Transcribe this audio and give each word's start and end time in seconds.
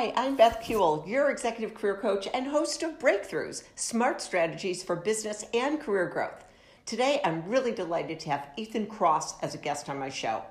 Hi, 0.00 0.14
I'm 0.16 0.34
Beth 0.34 0.62
Kuehl, 0.62 1.06
your 1.06 1.30
executive 1.30 1.74
career 1.74 1.94
coach 1.94 2.26
and 2.32 2.46
host 2.46 2.82
of 2.82 2.98
Breakthroughs 2.98 3.64
Smart 3.74 4.22
Strategies 4.22 4.82
for 4.82 4.96
Business 4.96 5.44
and 5.52 5.78
Career 5.78 6.06
Growth. 6.06 6.46
Today, 6.86 7.20
I'm 7.22 7.46
really 7.46 7.72
delighted 7.72 8.18
to 8.20 8.30
have 8.30 8.48
Ethan 8.56 8.86
Kross 8.86 9.34
as 9.42 9.54
a 9.54 9.58
guest 9.58 9.90
on 9.90 9.98
my 9.98 10.08
show. 10.08 10.42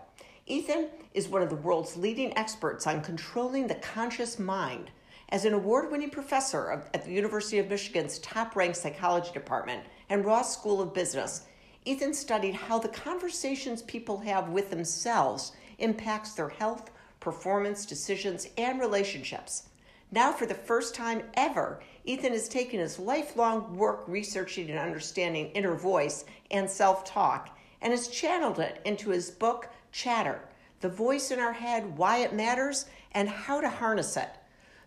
Ethan 0.46 0.89
is 1.16 1.27
one 1.27 1.41
of 1.41 1.50
the 1.50 1.55
world's 1.55 1.98
leading 1.98 2.38
experts 2.38 2.86
on 2.86 3.02
controlling 3.02 3.66
the 3.66 3.73
conscious 3.73 4.38
mind. 4.38 4.91
As 5.30 5.46
an 5.46 5.55
award 5.55 5.89
winning 5.89 6.11
professor 6.11 6.84
at 6.93 7.04
the 7.04 7.11
University 7.11 7.57
of 7.57 7.70
Michigan's 7.70 8.20
top 8.20 8.55
ranked 8.55 8.77
psychology 8.77 9.31
department 9.34 9.84
and 10.09 10.25
Ross 10.25 10.54
School 10.54 10.79
of 10.79 10.93
Business, 10.93 11.47
Ethan 11.86 12.13
studied 12.13 12.54
how 12.54 12.77
the 12.77 12.88
conversations 12.88 13.81
people 13.81 14.20
have 14.20 14.50
with 14.50 14.70
themselves 14.70 15.54
impacts 15.79 16.34
their 16.34 16.50
health, 16.50 16.92
performance, 17.19 17.86
decisions, 17.86 18.47
and 18.57 18.79
relationships. 18.79 19.64
Now, 20.11 20.32
for 20.32 20.46
the 20.46 20.55
first 20.55 20.96
time 20.96 21.23
ever, 21.36 21.82
Ethan 22.04 22.33
has 22.33 22.50
taken 22.50 22.79
his 22.79 22.97
lifelong 22.97 23.77
work 23.77 24.04
researching 24.07 24.69
and 24.69 24.79
understanding 24.79 25.51
inner 25.51 25.75
voice 25.75 26.25
and 26.50 26.69
self 26.69 27.05
talk 27.05 27.55
and 27.82 27.91
has 27.91 28.07
channeled 28.07 28.60
it 28.60 28.82
into 28.86 29.11
his 29.11 29.29
book, 29.29 29.69
Chatter 29.91 30.41
The 30.82 30.89
Voice 30.89 31.32
in 31.32 31.39
Our 31.39 31.54
Head, 31.54 31.97
Why 31.97 32.19
It 32.19 32.33
Matters, 32.33 32.86
and 33.11 33.30
How 33.30 33.61
to 33.61 33.69
Harness 33.69 34.17
It. 34.17 34.30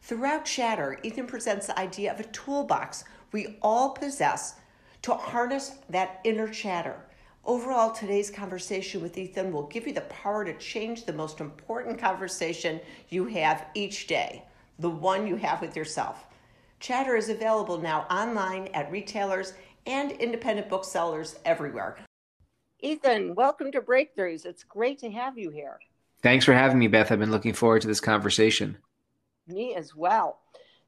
Throughout 0.03 0.45
Chatter, 0.45 0.99
Ethan 1.03 1.27
presents 1.27 1.69
the 1.69 1.79
idea 1.79 2.13
of 2.13 2.19
a 2.19 2.25
toolbox 2.25 3.05
we 3.31 3.59
all 3.63 3.91
possess 3.91 4.57
to 5.03 5.15
harness 5.15 5.73
that 5.89 6.21
inner 6.25 6.49
chatter 6.49 6.97
Overall, 7.45 7.91
today's 7.91 8.31
conversation 8.31 9.03
with 9.03 9.19
Ethan 9.19 9.51
will 9.51 9.67
give 9.67 9.89
you 9.89 9.93
the 9.93 10.03
power 10.03 10.45
to 10.45 10.57
change 10.59 11.05
the 11.05 11.13
most 11.13 11.41
important 11.41 11.99
conversation 11.99 12.81
you 13.09 13.25
have 13.27 13.67
each 13.75 14.07
day, 14.07 14.45
the 14.79 14.89
one 14.89 15.27
you 15.27 15.35
have 15.35 15.61
with 15.61 15.77
yourself. 15.77 16.25
Chatter 16.79 17.17
is 17.17 17.31
available 17.31 17.79
now 17.79 18.03
online 18.03 18.69
at 18.75 18.93
retailers 18.93 19.55
and 19.87 20.13
independent 20.13 20.69
booksellers 20.69 21.37
everywhere. 21.45 21.99
Ethan, 22.79 23.35
welcome 23.35 23.73
to 23.73 23.81
Breakthroughs. 23.81 24.47
It's 24.47 24.63
great 24.63 25.01
to 25.01 25.11
have 25.11 25.37
you 25.37 25.51
here. 25.51 25.81
Thanks 26.23 26.45
for 26.45 26.53
having 26.53 26.79
me, 26.79 26.87
Beth. 26.87 27.11
I've 27.11 27.19
been 27.19 27.33
looking 27.33 27.55
forward 27.55 27.83
to 27.83 27.89
this 27.89 28.01
conversation. 28.01 28.79
Me 29.49 29.75
as 29.75 29.97
well. 29.97 30.42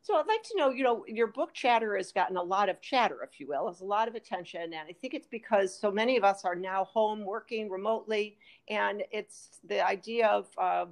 So 0.05 0.16
I'd 0.16 0.27
like 0.27 0.42
to 0.42 0.58
know, 0.58 0.69
you 0.69 0.84
know, 0.84 1.02
your 1.08 1.28
book 1.28 1.55
chatter 1.55 1.97
has 1.97 2.12
gotten 2.12 2.36
a 2.36 2.42
lot 2.42 2.69
of 2.69 2.78
chatter, 2.83 3.20
if 3.22 3.41
you 3.41 3.47
will, 3.48 3.69
has 3.69 3.80
a 3.80 3.86
lot 3.86 4.06
of 4.06 4.14
attention. 4.14 4.60
And 4.60 4.86
I 4.86 4.92
think 4.92 5.14
it's 5.14 5.27
because 5.27 5.74
so 5.74 5.91
many 5.91 6.19
of 6.19 6.24
us 6.24 6.44
are 6.44 6.55
now 6.55 6.84
home 6.84 7.24
working 7.24 7.70
remotely. 7.70 8.36
And 8.69 9.02
it's 9.10 9.60
the 9.66 9.82
idea 9.82 10.27
of, 10.27 10.48
uh, 10.58 10.84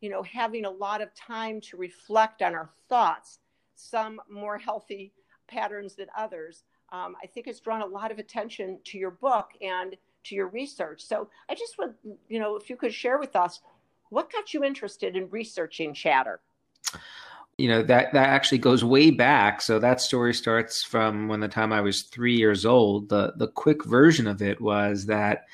you 0.00 0.08
know, 0.08 0.22
having 0.22 0.66
a 0.66 0.70
lot 0.70 1.02
of 1.02 1.12
time 1.16 1.60
to 1.62 1.76
reflect 1.76 2.42
on 2.42 2.54
our 2.54 2.70
thoughts, 2.88 3.40
some 3.74 4.20
more 4.30 4.56
healthy 4.56 5.12
patterns 5.48 5.96
than 5.96 6.06
others. 6.16 6.62
Um, 6.92 7.16
I 7.20 7.26
think 7.26 7.48
it's 7.48 7.58
drawn 7.58 7.82
a 7.82 7.86
lot 7.86 8.12
of 8.12 8.20
attention 8.20 8.78
to 8.84 8.98
your 8.98 9.10
book 9.10 9.48
and 9.62 9.96
to 10.26 10.34
your 10.36 10.46
research. 10.46 11.04
So 11.04 11.28
I 11.50 11.56
just 11.56 11.76
would, 11.78 11.94
you 12.28 12.38
know, 12.38 12.54
if 12.54 12.70
you 12.70 12.76
could 12.76 12.94
share 12.94 13.18
with 13.18 13.34
us 13.34 13.62
what 14.10 14.30
got 14.30 14.54
you 14.54 14.62
interested 14.62 15.16
in 15.16 15.28
researching 15.30 15.92
chatter? 15.92 16.40
You 17.58 17.68
know 17.68 17.82
that 17.82 18.12
that 18.12 18.28
actually 18.28 18.58
goes 18.58 18.84
way 18.84 19.10
back. 19.10 19.60
So 19.62 19.78
that 19.78 20.00
story 20.00 20.34
starts 20.34 20.82
from 20.82 21.28
when 21.28 21.40
the 21.40 21.48
time 21.48 21.72
i 21.72 21.80
was 21.80 22.02
three 22.02 22.36
years 22.36 22.66
old. 22.66 23.08
The 23.08 23.32
the 23.36 23.48
quick 23.48 23.84
version 23.84 24.26
of 24.26 24.42
it 24.42 24.60
was 24.60 25.06
that 25.06 25.44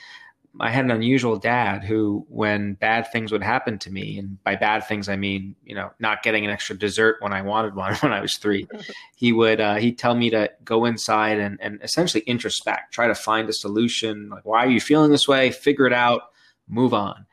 i 0.58 0.68
had 0.68 0.84
an 0.84 0.90
unusual 0.90 1.36
dad 1.36 1.84
who 1.84 2.26
when 2.28 2.74
bad 2.74 3.10
things 3.12 3.30
would 3.30 3.42
happen 3.42 3.78
to 3.78 3.90
me 3.90 4.18
and 4.18 4.42
by 4.42 4.56
bad 4.56 4.84
things 4.84 5.08
i 5.08 5.14
mean 5.14 5.54
you 5.64 5.76
know 5.76 5.90
not 6.00 6.24
getting 6.24 6.44
an 6.44 6.50
extra 6.50 6.76
dessert 6.76 7.16
when 7.20 7.32
i 7.32 7.40
wanted 7.40 7.72
one 7.76 7.94
when 8.00 8.12
i 8.12 8.20
was 8.20 8.36
three 8.36 8.66
he 9.14 9.32
would 9.32 9.60
uh, 9.60 9.76
he'd 9.76 9.96
tell 9.96 10.16
me 10.16 10.28
to 10.28 10.50
go 10.64 10.86
inside 10.86 11.38
and, 11.38 11.56
and 11.60 11.80
essentially 11.82 12.24
introspect 12.26 12.92
try 12.92 13.06
to 13.06 13.14
find 13.14 13.48
a 13.48 13.52
solution. 13.52 14.28
Like 14.28 14.44
why 14.44 14.64
are 14.64 14.70
you 14.70 14.80
feeling 14.80 15.12
this 15.12 15.28
way? 15.28 15.52
Figure 15.52 15.86
it 15.86 15.92
out. 15.92 16.22
Move 16.68 16.94
on 16.94 17.26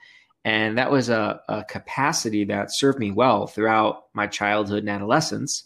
and 0.47 0.77
that 0.77 0.91
was 0.91 1.09
a, 1.09 1.41
a 1.49 1.65
capacity 1.65 2.45
that 2.45 2.73
served 2.73 2.99
me 2.99 3.11
well 3.11 3.47
throughout 3.47 4.05
my 4.13 4.27
childhood 4.27 4.79
and 4.79 4.89
adolescence. 4.89 5.65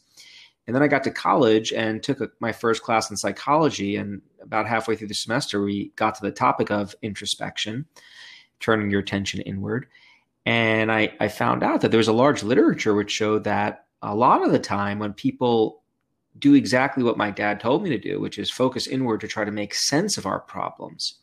And 0.66 0.76
then 0.76 0.82
I 0.82 0.88
got 0.88 1.04
to 1.04 1.12
college 1.12 1.72
and 1.72 2.02
took 2.02 2.20
a, 2.20 2.30
my 2.40 2.52
first 2.52 2.82
class 2.82 3.12
in 3.12 3.16
psychology. 3.16 3.96
And 3.96 4.24
about 4.42 4.68
halfway 4.68 4.96
through 4.96 5.10
the 5.10 5.14
semester, 5.14 5.62
we 5.62 5.92
got 5.98 6.16
to 6.16 6.24
the 6.24 6.32
topic 6.32 6.72
of 6.72 6.96
introspection, 7.04 7.86
turning 8.60 8.90
your 8.90 9.02
attention 9.02 9.42
inward. 9.42 9.86
And 10.48 10.92
I, 10.92 11.14
I 11.20 11.28
found 11.28 11.62
out 11.62 11.82
that 11.82 11.92
there 11.92 12.00
was 12.00 12.08
a 12.08 12.14
large 12.14 12.42
literature 12.42 12.96
which 12.96 13.12
showed 13.12 13.44
that 13.44 13.86
a 14.02 14.16
lot 14.16 14.44
of 14.44 14.52
the 14.52 14.58
time 14.58 14.98
when 14.98 15.14
people 15.14 15.84
do 16.40 16.56
exactly 16.56 17.04
what 17.04 17.20
my 17.20 17.30
dad 17.30 17.60
told 17.60 17.84
me 17.84 17.92
to 17.92 18.00
do, 18.00 18.20
which 18.20 18.40
is 18.40 18.50
focus 18.50 18.88
inward 18.88 19.22
to 19.22 19.28
try 19.28 19.46
to 19.46 19.52
make 19.52 19.76
sense 19.76 20.18
of 20.18 20.26
our 20.26 20.40
problems, 20.40 21.20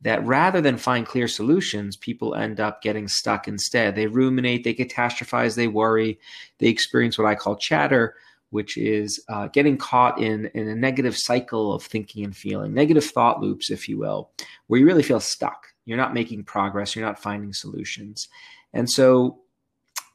that 0.00 0.24
rather 0.24 0.60
than 0.60 0.76
find 0.76 1.06
clear 1.06 1.26
solutions, 1.26 1.96
people 1.96 2.34
end 2.34 2.60
up 2.60 2.82
getting 2.82 3.08
stuck 3.08 3.48
instead. 3.48 3.94
They 3.94 4.06
ruminate, 4.06 4.62
they 4.64 4.74
catastrophize, 4.74 5.56
they 5.56 5.68
worry, 5.68 6.18
they 6.58 6.68
experience 6.68 7.18
what 7.18 7.26
I 7.26 7.34
call 7.34 7.56
chatter, 7.56 8.14
which 8.50 8.76
is 8.76 9.22
uh, 9.28 9.48
getting 9.48 9.76
caught 9.76 10.20
in, 10.20 10.46
in 10.54 10.68
a 10.68 10.74
negative 10.74 11.16
cycle 11.16 11.72
of 11.72 11.82
thinking 11.82 12.24
and 12.24 12.36
feeling, 12.36 12.72
negative 12.72 13.04
thought 13.04 13.40
loops, 13.40 13.70
if 13.70 13.88
you 13.88 13.98
will, 13.98 14.30
where 14.68 14.80
you 14.80 14.86
really 14.86 15.02
feel 15.02 15.20
stuck. 15.20 15.66
You're 15.84 15.98
not 15.98 16.14
making 16.14 16.44
progress, 16.44 16.94
you're 16.94 17.04
not 17.04 17.20
finding 17.20 17.52
solutions. 17.52 18.28
And 18.72 18.88
so 18.88 19.40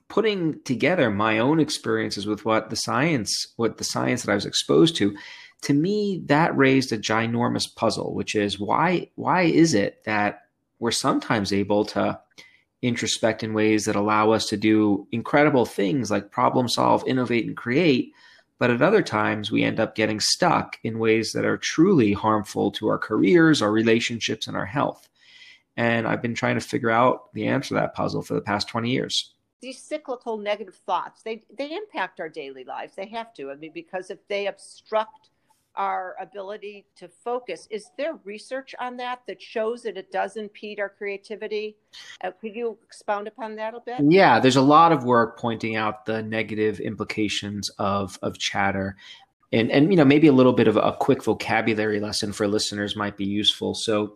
putting 0.08 0.62
together 0.64 1.10
my 1.10 1.40
own 1.40 1.60
experiences 1.60 2.26
with 2.26 2.46
what 2.46 2.70
the 2.70 2.76
science, 2.76 3.48
what 3.56 3.78
the 3.78 3.84
science 3.84 4.24
that 4.24 4.32
I 4.32 4.36
was 4.36 4.46
exposed 4.46 4.96
to, 4.98 5.16
to 5.63 5.74
me 5.74 6.22
that 6.25 6.56
raised 6.56 6.91
a 6.91 6.97
ginormous 6.97 7.74
puzzle 7.75 8.13
which 8.13 8.35
is 8.35 8.59
why 8.59 9.09
why 9.16 9.44
is 9.44 9.74
it 9.74 10.03
that 10.06 10.44
we're 10.79 10.91
sometimes 10.91 11.53
able 11.53 11.85
to 11.85 12.19
introspect 12.81 13.44
in 13.44 13.53
ways 13.53 13.85
that 13.85 13.96
allow 13.96 14.31
us 14.31 14.47
to 14.47 14.57
do 14.57 15.07
incredible 15.12 15.66
things 15.66 16.12
like 16.12 16.31
problem 16.31 16.68
solve 16.68 17.03
innovate 17.07 17.46
and 17.46 17.56
create 17.56 18.13
but 18.63 18.69
at 18.69 18.81
other 18.81 19.02
times 19.02 19.52
we 19.52 19.63
end 19.63 19.79
up 19.79 19.94
getting 19.94 20.22
stuck 20.22 20.78
in 20.84 20.97
ways 20.97 21.34
that 21.34 21.44
are 21.44 21.57
truly 21.57 22.13
harmful 22.13 22.72
to 22.72 22.88
our 22.88 22.97
careers 22.97 23.62
our 23.62 23.72
relationships 23.72 24.47
and 24.47 24.56
our 24.56 24.66
health. 24.66 25.09
And 25.75 26.07
i've 26.07 26.22
been 26.22 26.34
trying 26.34 26.56
to 26.56 26.66
figure 26.66 26.90
out 26.90 27.34
the 27.34 27.47
answer 27.47 27.69
to 27.69 27.73
that 27.75 27.94
puzzle 27.94 28.22
for 28.22 28.35
the 28.35 28.41
past 28.41 28.69
20 28.69 28.90
years. 28.90 29.34
These 29.62 29.81
cyclical 29.84 30.38
negative 30.38 30.75
thoughts 30.85 31.23
they 31.23 31.44
they 31.57 31.75
impact 31.75 32.22
our 32.22 32.29
daily 32.29 32.63
lives. 32.63 32.96
They 32.96 33.07
have 33.07 33.34
to. 33.34 33.52
I 33.52 33.56
mean 33.56 33.72
because 33.73 34.09
if 34.09 34.25
they 34.29 34.47
obstruct 34.47 35.31
our 35.75 36.16
ability 36.19 36.85
to 36.95 37.07
focus. 37.07 37.67
Is 37.72 37.89
there 37.97 38.19
research 38.23 38.75
on 38.79 38.97
that 38.97 39.22
that 39.28 39.41
shows 39.41 39.84
that 39.84 39.97
it 39.97 40.11
does 40.11 40.38
impede 40.38 40.79
our 40.79 40.89
creativity? 40.89 41.75
Uh, 42.23 42.31
could 42.39 42.56
you 42.56 42.78
expound 42.85 43.28
upon 43.28 43.56
that 43.56 43.73
a 43.73 43.79
bit? 43.79 43.97
Yeah, 44.01 44.39
there's 44.39 44.56
a 44.56 44.61
lot 44.61 44.91
of 44.91 45.03
work 45.03 45.39
pointing 45.39 45.75
out 45.75 46.06
the 46.06 46.22
negative 46.22 46.79
implications 46.79 47.69
of 47.79 48.17
of 48.22 48.38
chatter. 48.38 48.95
And, 49.51 49.69
and 49.72 49.91
you 49.91 49.97
know 49.97 50.06
maybe 50.06 50.28
a 50.28 50.34
little 50.34 50.53
bit 50.53 50.67
of 50.67 50.78
a 50.78 50.95
quick 51.00 51.23
vocabulary 51.23 52.00
lesson 52.00 52.34
for 52.34 52.47
listeners 52.47 52.95
might 52.95 53.17
be 53.17 53.25
useful. 53.25 53.75
So 53.75 54.16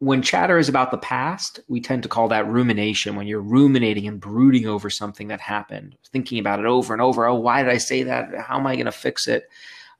when 0.00 0.22
chatter 0.22 0.58
is 0.58 0.68
about 0.68 0.90
the 0.90 0.98
past, 0.98 1.60
we 1.68 1.78
tend 1.80 2.02
to 2.02 2.08
call 2.08 2.28
that 2.28 2.48
rumination 2.48 3.16
when 3.16 3.26
you're 3.26 3.40
ruminating 3.40 4.08
and 4.08 4.18
brooding 4.18 4.66
over 4.66 4.88
something 4.88 5.28
that 5.28 5.40
happened, 5.40 5.94
thinking 6.10 6.38
about 6.38 6.58
it 6.58 6.64
over 6.64 6.94
and 6.94 7.02
over. 7.02 7.26
Oh, 7.26 7.34
why 7.34 7.62
did 7.62 7.70
I 7.70 7.76
say 7.76 8.02
that? 8.04 8.30
How 8.38 8.58
am 8.58 8.66
I 8.66 8.76
going 8.76 8.86
to 8.86 8.92
fix 8.92 9.28
it? 9.28 9.44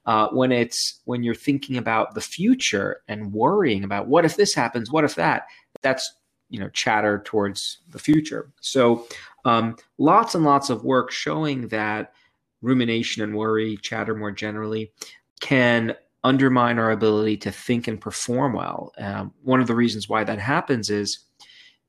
Uh, 0.06 0.28
when 0.28 0.52
it's 0.52 1.00
when 1.04 1.22
you're 1.22 1.34
thinking 1.34 1.76
about 1.76 2.14
the 2.14 2.20
future 2.20 3.02
and 3.08 3.32
worrying 3.32 3.84
about 3.84 4.08
what 4.08 4.24
if 4.24 4.36
this 4.36 4.54
happens, 4.54 4.90
what 4.90 5.04
if 5.04 5.14
that, 5.14 5.46
that's 5.82 6.14
you 6.48 6.58
know 6.58 6.68
chatter 6.70 7.22
towards 7.24 7.78
the 7.90 7.98
future. 7.98 8.50
So 8.60 9.06
um, 9.44 9.76
lots 9.98 10.34
and 10.34 10.44
lots 10.44 10.70
of 10.70 10.84
work 10.84 11.10
showing 11.10 11.68
that 11.68 12.12
rumination 12.62 13.22
and 13.22 13.36
worry, 13.36 13.76
chatter 13.78 14.14
more 14.14 14.32
generally, 14.32 14.92
can 15.40 15.94
undermine 16.22 16.78
our 16.78 16.90
ability 16.90 17.38
to 17.38 17.50
think 17.50 17.88
and 17.88 18.00
perform 18.00 18.52
well. 18.52 18.92
Um, 18.98 19.32
one 19.42 19.60
of 19.60 19.66
the 19.66 19.74
reasons 19.74 20.08
why 20.08 20.24
that 20.24 20.38
happens 20.38 20.90
is, 20.90 21.20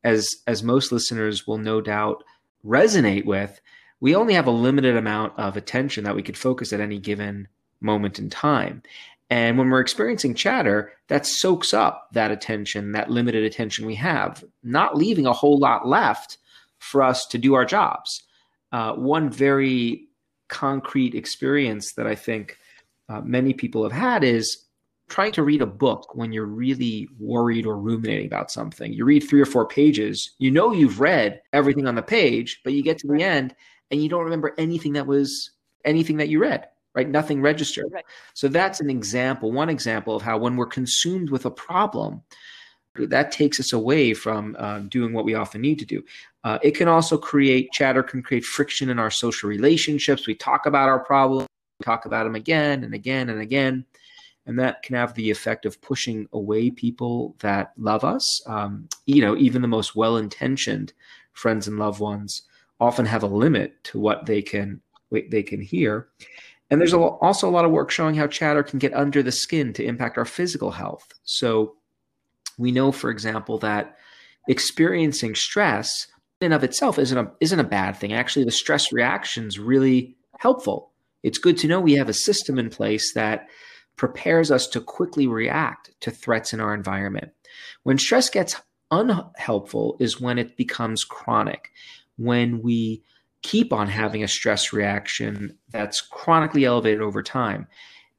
as 0.04 0.30
as 0.48 0.64
most 0.64 0.92
listeners 0.92 1.48
will 1.48 1.57
no 1.57 1.81
doubt 1.81 2.24
resonate 2.66 3.25
with, 3.25 3.60
we 4.00 4.16
only 4.16 4.34
have 4.34 4.48
a 4.48 4.52
limited 4.52 4.98
amount 4.98 5.38
of 5.38 5.57
attention 5.57 6.04
that 6.04 6.16
we 6.16 6.24
could 6.24 6.38
focus 6.38 6.74
at 6.74 6.80
any 6.80 7.00
given 7.00 7.48
moment 7.81 8.19
in 8.19 8.30
time. 8.30 8.81
And 9.30 9.57
when 9.57 9.69
we're 9.69 9.80
experiencing 9.80 10.36
chatter, 10.36 10.92
that 11.07 11.25
soaks 11.25 11.74
up 11.74 12.10
that 12.12 12.31
attention, 12.31 12.92
that 12.92 13.10
limited 13.10 13.45
attention 13.45 13.86
we 13.86 13.95
have, 13.95 14.44
not 14.62 14.98
leaving 14.98 15.25
a 15.25 15.33
whole 15.33 15.57
lot 15.57 15.88
left 15.88 16.38
for 16.80 17.01
us 17.01 17.25
to 17.28 17.38
do 17.38 17.54
our 17.54 17.63
jobs. 17.63 18.24
Uh, 18.74 18.94
one 18.94 19.30
very 19.30 20.07
concrete 20.50 21.16
experience 21.16 21.94
that 21.94 22.07
I 22.07 22.16
think 22.16 22.57
uh, 23.07 23.22
many 23.22 23.54
people 23.54 23.83
have 23.83 23.94
had 23.94 24.24
is 24.24 24.66
trying 25.07 25.31
to 25.33 25.44
read 25.44 25.62
a 25.62 25.66
book 25.66 26.13
when 26.13 26.33
you're 26.33 26.45
really 26.45 27.07
worried 27.18 27.66
or 27.66 27.78
ruminating 27.78 28.25
about 28.25 28.51
something. 28.51 28.92
You 28.92 29.06
read 29.06 29.22
three 29.22 29.42
or 29.42 29.45
four 29.45 29.66
pages, 29.66 30.31
you 30.39 30.51
know 30.51 30.74
you've 30.74 31.00
read 31.00 31.42
everything 31.54 31.88
on 31.88 31.95
the 31.95 32.01
page, 32.01 32.60
but 32.63 32.74
you 32.74 32.83
get 32.83 32.98
to 33.00 33.07
the 33.07 33.24
end 33.24 33.56
and 33.92 34.01
you 34.01 34.10
don't 34.10 34.24
remember 34.24 34.54
anything 34.57 34.94
that 34.94 35.07
was 35.07 35.51
anything 35.86 36.18
that 36.18 36.30
you 36.30 36.39
read 36.39 36.68
right? 36.94 37.10
Nothing 37.10 37.42
registered. 37.42 37.86
Right. 37.92 38.06
so 38.34 38.48
that's 38.48 38.80
an 38.80 38.90
example 38.90 39.52
one 39.52 39.70
example 39.70 40.16
of 40.16 40.22
how 40.22 40.38
when 40.38 40.56
we're 40.56 40.66
consumed 40.66 41.30
with 41.30 41.46
a 41.46 41.52
problem 41.52 42.22
that 42.96 43.32
takes 43.32 43.60
us 43.60 43.72
away 43.72 44.14
from 44.14 44.56
uh, 44.60 44.80
doing 44.80 45.14
what 45.14 45.24
we 45.24 45.34
often 45.34 45.62
need 45.62 45.80
to 45.80 45.86
do. 45.86 46.04
Uh, 46.44 46.60
it 46.62 46.72
can 46.72 46.90
also 46.90 47.18
create 47.18 47.72
chatter 47.72 48.04
can 48.04 48.22
create 48.22 48.44
friction 48.44 48.90
in 48.90 49.00
our 49.00 49.10
social 49.10 49.50
relationships. 49.50 50.28
We 50.28 50.36
talk 50.36 50.66
about 50.66 50.90
our 50.90 51.00
problems 51.00 51.48
talk 51.82 52.06
about 52.06 52.26
them 52.26 52.36
again 52.36 52.84
and 52.84 52.94
again 52.94 53.30
and 53.30 53.42
again 53.42 53.84
and 54.46 54.58
that 54.60 54.82
can 54.84 54.96
have 54.96 55.14
the 55.14 55.30
effect 55.30 55.66
of 55.66 55.82
pushing 55.82 56.28
away 56.34 56.72
people 56.72 57.36
that 57.40 57.74
love 57.78 58.04
us. 58.04 58.42
Um, 58.46 58.88
you 59.06 59.22
know 59.22 59.36
even 59.36 59.62
the 59.62 59.68
most 59.68 59.96
well-intentioned 59.96 60.94
friends 61.34 61.68
and 61.68 61.80
loved 61.80 62.00
ones 62.00 62.44
often 62.80 63.06
have 63.06 63.24
a 63.24 63.28
limit 63.28 63.84
to 63.86 64.00
what 64.00 64.26
they 64.26 64.42
can 64.42 64.82
they 65.30 65.44
can 65.44 65.62
hear 65.62 66.08
and 66.71 66.79
there's 66.79 66.94
also 66.94 67.50
a 67.50 67.51
lot 67.51 67.65
of 67.65 67.71
work 67.71 67.91
showing 67.91 68.15
how 68.15 68.27
chatter 68.27 68.63
can 68.63 68.79
get 68.79 68.94
under 68.94 69.21
the 69.21 69.31
skin 69.31 69.73
to 69.73 69.83
impact 69.83 70.18
our 70.18 70.25
physical 70.25 70.71
health. 70.71 71.06
So 71.25 71.75
we 72.57 72.71
know 72.71 72.94
for 72.94 73.09
example 73.09 73.57
that 73.59 73.97
experiencing 74.47 75.35
stress 75.35 76.07
in 76.39 76.53
of 76.53 76.63
itself 76.63 76.97
isn't 76.97 77.18
a 77.18 77.29
isn't 77.41 77.59
a 77.59 77.65
bad 77.65 77.97
thing. 77.97 78.13
Actually 78.13 78.45
the 78.45 78.51
stress 78.51 78.91
reaction 78.91 79.47
is 79.47 79.59
really 79.59 80.15
helpful. 80.39 80.91
It's 81.23 81.38
good 81.38 81.57
to 81.59 81.68
know 81.68 81.79
we 81.79 81.94
have 81.94 82.09
a 82.09 82.13
system 82.13 82.57
in 82.57 82.69
place 82.69 83.13
that 83.13 83.47
prepares 83.97 84.50
us 84.50 84.65
to 84.68 84.79
quickly 84.79 85.27
react 85.27 85.91
to 86.00 86.09
threats 86.09 86.53
in 86.53 86.62
our 86.62 86.73
environment. 86.73 87.31
When 87.83 87.97
stress 87.97 88.29
gets 88.29 88.56
unhelpful 88.89 89.97
is 90.00 90.21
when 90.21 90.39
it 90.39 90.56
becomes 90.56 91.03
chronic, 91.03 91.69
when 92.18 92.62
we 92.62 93.03
keep 93.42 93.74
on 93.74 93.88
having 93.88 94.24
a 94.24 94.28
stress 94.28 94.72
reaction 94.72 95.58
that's 95.70 96.02
chronically 96.02 96.66
elevated 96.66 97.02
over 97.02 97.24
time. 97.24 97.68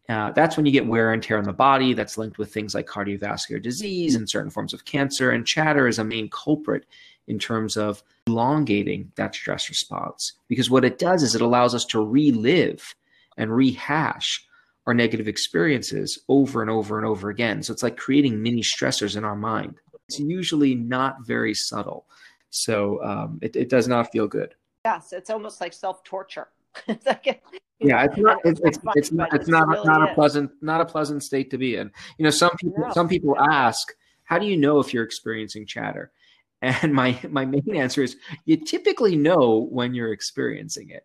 Uh, 0.08 0.32
that's 0.32 0.56
when 0.56 0.66
you 0.66 0.72
get 0.72 0.86
wear 0.86 1.12
and 1.12 1.22
tear 1.22 1.38
on 1.38 1.44
the 1.44 1.52
body 1.52 1.94
that's 1.94 2.18
linked 2.18 2.36
with 2.38 2.52
things 2.52 2.74
like 2.74 2.86
cardiovascular 2.86 3.62
disease 3.62 4.14
and 4.14 4.28
certain 4.28 4.50
forms 4.50 4.74
of 4.74 4.84
cancer. 4.84 5.30
And 5.30 5.46
chatter 5.46 5.86
is 5.86 5.98
a 5.98 6.04
main 6.04 6.28
culprit 6.28 6.86
in 7.28 7.38
terms 7.38 7.76
of 7.76 8.02
elongating 8.26 9.12
that 9.14 9.34
stress 9.34 9.68
response. 9.68 10.32
Because 10.48 10.68
what 10.68 10.84
it 10.84 10.98
does 10.98 11.22
is 11.22 11.34
it 11.34 11.40
allows 11.40 11.74
us 11.74 11.84
to 11.86 12.04
relive 12.04 12.94
and 13.36 13.54
rehash 13.54 14.44
our 14.86 14.94
negative 14.94 15.28
experiences 15.28 16.18
over 16.28 16.60
and 16.60 16.70
over 16.70 16.98
and 16.98 17.06
over 17.06 17.30
again. 17.30 17.62
So 17.62 17.72
it's 17.72 17.84
like 17.84 17.96
creating 17.96 18.42
mini 18.42 18.62
stressors 18.62 19.16
in 19.16 19.24
our 19.24 19.36
mind. 19.36 19.76
It's 20.08 20.18
usually 20.18 20.74
not 20.74 21.24
very 21.24 21.54
subtle. 21.54 22.06
So 22.50 23.02
um, 23.04 23.38
it, 23.40 23.54
it 23.54 23.68
does 23.68 23.86
not 23.86 24.10
feel 24.10 24.26
good. 24.26 24.54
Yes, 24.84 25.12
it's 25.12 25.30
almost 25.30 25.60
like 25.60 25.72
self 25.72 26.02
torture. 26.02 26.48
yeah, 26.88 28.04
it's 28.04 28.16
not. 28.16 28.38
It's, 28.44 28.60
it's, 28.64 28.78
it's 28.96 29.12
not. 29.12 29.32
It's 29.32 29.48
not. 29.48 29.68
Really 29.68 29.84
not 29.86 30.10
a 30.10 30.14
pleasant. 30.14 30.50
Not 30.60 30.80
a 30.80 30.84
pleasant 30.84 31.22
state 31.22 31.50
to 31.50 31.58
be 31.58 31.76
in. 31.76 31.90
You 32.18 32.24
know, 32.24 32.30
some 32.30 32.56
people. 32.56 32.84
No. 32.86 32.92
Some 32.92 33.08
people 33.08 33.38
ask, 33.38 33.94
"How 34.24 34.38
do 34.38 34.46
you 34.46 34.56
know 34.56 34.80
if 34.80 34.92
you're 34.92 35.04
experiencing 35.04 35.66
chatter?" 35.66 36.10
And 36.62 36.94
my 36.94 37.18
my 37.28 37.44
main 37.44 37.74
answer 37.74 38.04
is, 38.04 38.16
you 38.44 38.56
typically 38.56 39.16
know 39.16 39.66
when 39.70 39.94
you're 39.94 40.12
experiencing 40.12 40.90
it. 40.90 41.04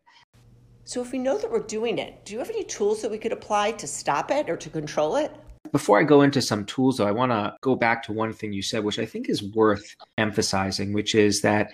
So, 0.86 1.02
if 1.02 1.12
we 1.12 1.18
know 1.18 1.38
that 1.38 1.52
we're 1.52 1.66
doing 1.66 1.98
it, 1.98 2.24
do 2.26 2.34
you 2.34 2.40
have 2.40 2.50
any 2.50 2.64
tools 2.64 3.02
that 3.02 3.10
we 3.10 3.18
could 3.18 3.32
apply 3.32 3.72
to 3.72 3.88
stop 3.88 4.30
it 4.30 4.52
or 4.52 4.56
to 4.56 4.70
control 4.70 5.16
it? 5.16 5.36
Before 5.72 6.00
I 6.00 6.04
go 6.04 6.22
into 6.22 6.42
some 6.42 6.64
tools, 6.66 6.98
though, 6.98 7.08
I 7.08 7.12
want 7.12 7.32
to 7.32 7.56
go 7.62 7.76
back 7.76 8.04
to 8.04 8.14
one 8.14 8.34
thing 8.34 8.54
you 8.54 8.62
said, 8.62 8.84
which 8.84 9.00
I 9.00 9.06
think 9.06 9.30
is 9.30 9.44
worth 9.44 9.96
emphasizing, 10.18 10.94
which 10.94 11.16
is 11.16 11.42
that 11.42 11.72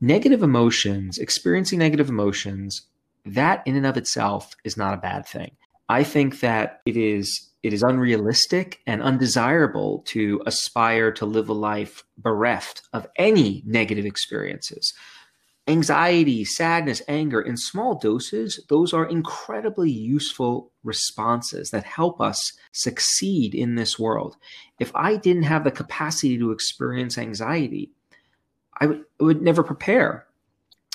negative 0.00 0.42
emotions, 0.42 1.18
experiencing 1.18 1.78
negative 1.78 2.08
emotions, 2.08 2.82
that 3.24 3.62
in 3.66 3.76
and 3.76 3.86
of 3.86 3.96
itself 3.96 4.54
is 4.64 4.76
not 4.76 4.94
a 4.94 4.98
bad 4.98 5.26
thing. 5.26 5.52
I 5.88 6.04
think 6.04 6.40
that 6.40 6.80
it 6.86 6.96
is 6.96 7.50
it 7.62 7.72
is 7.72 7.82
unrealistic 7.82 8.80
and 8.86 9.02
undesirable 9.02 10.02
to 10.06 10.42
aspire 10.44 11.10
to 11.12 11.24
live 11.24 11.48
a 11.48 11.54
life 11.54 12.04
bereft 12.18 12.82
of 12.92 13.06
any 13.16 13.62
negative 13.66 14.04
experiences 14.04 14.92
anxiety, 15.66 16.44
sadness, 16.44 17.00
anger 17.08 17.40
in 17.40 17.56
small 17.56 17.94
doses, 17.98 18.62
those 18.68 18.92
are 18.92 19.06
incredibly 19.06 19.90
useful 19.90 20.70
responses 20.82 21.70
that 21.70 21.84
help 21.84 22.20
us 22.20 22.52
succeed 22.72 23.54
in 23.54 23.74
this 23.74 23.98
world. 23.98 24.36
If 24.78 24.94
I 24.94 25.16
didn't 25.16 25.44
have 25.44 25.64
the 25.64 25.70
capacity 25.70 26.36
to 26.38 26.50
experience 26.50 27.16
anxiety, 27.16 27.90
I 28.78 28.86
would, 28.86 29.04
would 29.20 29.42
never 29.42 29.62
prepare 29.62 30.26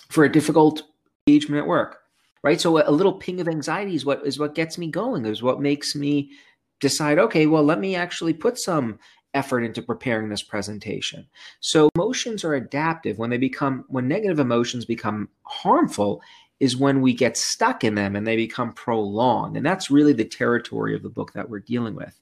for 0.09 0.23
a 0.23 0.31
difficult 0.31 0.83
engagement 1.27 1.61
at 1.61 1.67
work. 1.67 2.01
Right. 2.41 2.59
So 2.59 2.77
a 2.77 2.89
little 2.89 3.13
ping 3.13 3.41
of 3.41 3.49
anxiety 3.49 3.95
is 3.95 4.05
what 4.05 4.25
is 4.25 4.39
what 4.39 4.55
gets 4.55 4.77
me 4.77 4.87
going, 4.87 5.25
is 5.25 5.43
what 5.43 5.59
makes 5.59 5.93
me 5.93 6.31
decide, 6.79 7.19
okay, 7.19 7.47
well, 7.47 7.63
let 7.63 7.79
me 7.79 7.95
actually 7.95 8.33
put 8.33 8.57
some 8.57 8.97
effort 9.33 9.61
into 9.61 9.81
preparing 9.81 10.29
this 10.29 10.41
presentation. 10.41 11.27
So 11.59 11.89
emotions 11.95 12.43
are 12.45 12.55
adaptive 12.55 13.17
when 13.17 13.29
they 13.29 13.37
become 13.37 13.83
when 13.89 14.07
negative 14.07 14.39
emotions 14.39 14.85
become 14.85 15.29
harmful 15.43 16.21
is 16.59 16.75
when 16.75 17.01
we 17.01 17.13
get 17.13 17.37
stuck 17.37 17.83
in 17.83 17.95
them 17.95 18.15
and 18.15 18.27
they 18.27 18.35
become 18.35 18.73
prolonged. 18.73 19.55
And 19.55 19.65
that's 19.65 19.91
really 19.91 20.13
the 20.13 20.25
territory 20.25 20.93
of 20.95 21.03
the 21.03 21.09
book 21.09 21.33
that 21.33 21.49
we're 21.49 21.59
dealing 21.59 21.95
with. 21.95 22.19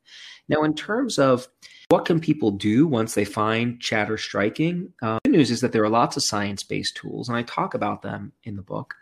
Now, 0.49 0.63
in 0.63 0.73
terms 0.73 1.19
of 1.19 1.47
what 1.89 2.05
can 2.05 2.19
people 2.19 2.51
do 2.51 2.87
once 2.87 3.13
they 3.13 3.25
find 3.25 3.79
chatter 3.79 4.17
striking? 4.17 4.93
Uh, 5.01 5.19
the 5.23 5.29
news 5.29 5.51
is 5.51 5.61
that 5.61 5.71
there 5.71 5.83
are 5.83 5.89
lots 5.89 6.17
of 6.17 6.23
science-based 6.23 6.95
tools, 6.95 7.29
and 7.29 7.37
I 7.37 7.43
talk 7.43 7.73
about 7.73 8.01
them 8.01 8.31
in 8.43 8.55
the 8.55 8.61
book. 8.61 8.95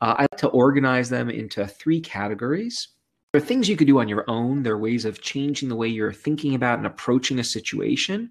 Uh, 0.00 0.14
I 0.18 0.22
like 0.22 0.38
to 0.38 0.48
organize 0.48 1.08
them 1.08 1.30
into 1.30 1.66
three 1.66 2.00
categories. 2.00 2.88
There 3.32 3.40
are 3.40 3.44
things 3.44 3.68
you 3.68 3.76
could 3.76 3.86
do 3.86 4.00
on 4.00 4.08
your 4.08 4.24
own. 4.28 4.62
There 4.62 4.74
are 4.74 4.78
ways 4.78 5.04
of 5.04 5.22
changing 5.22 5.68
the 5.68 5.76
way 5.76 5.88
you're 5.88 6.12
thinking 6.12 6.54
about 6.54 6.78
and 6.78 6.86
approaching 6.86 7.38
a 7.38 7.44
situation 7.44 8.30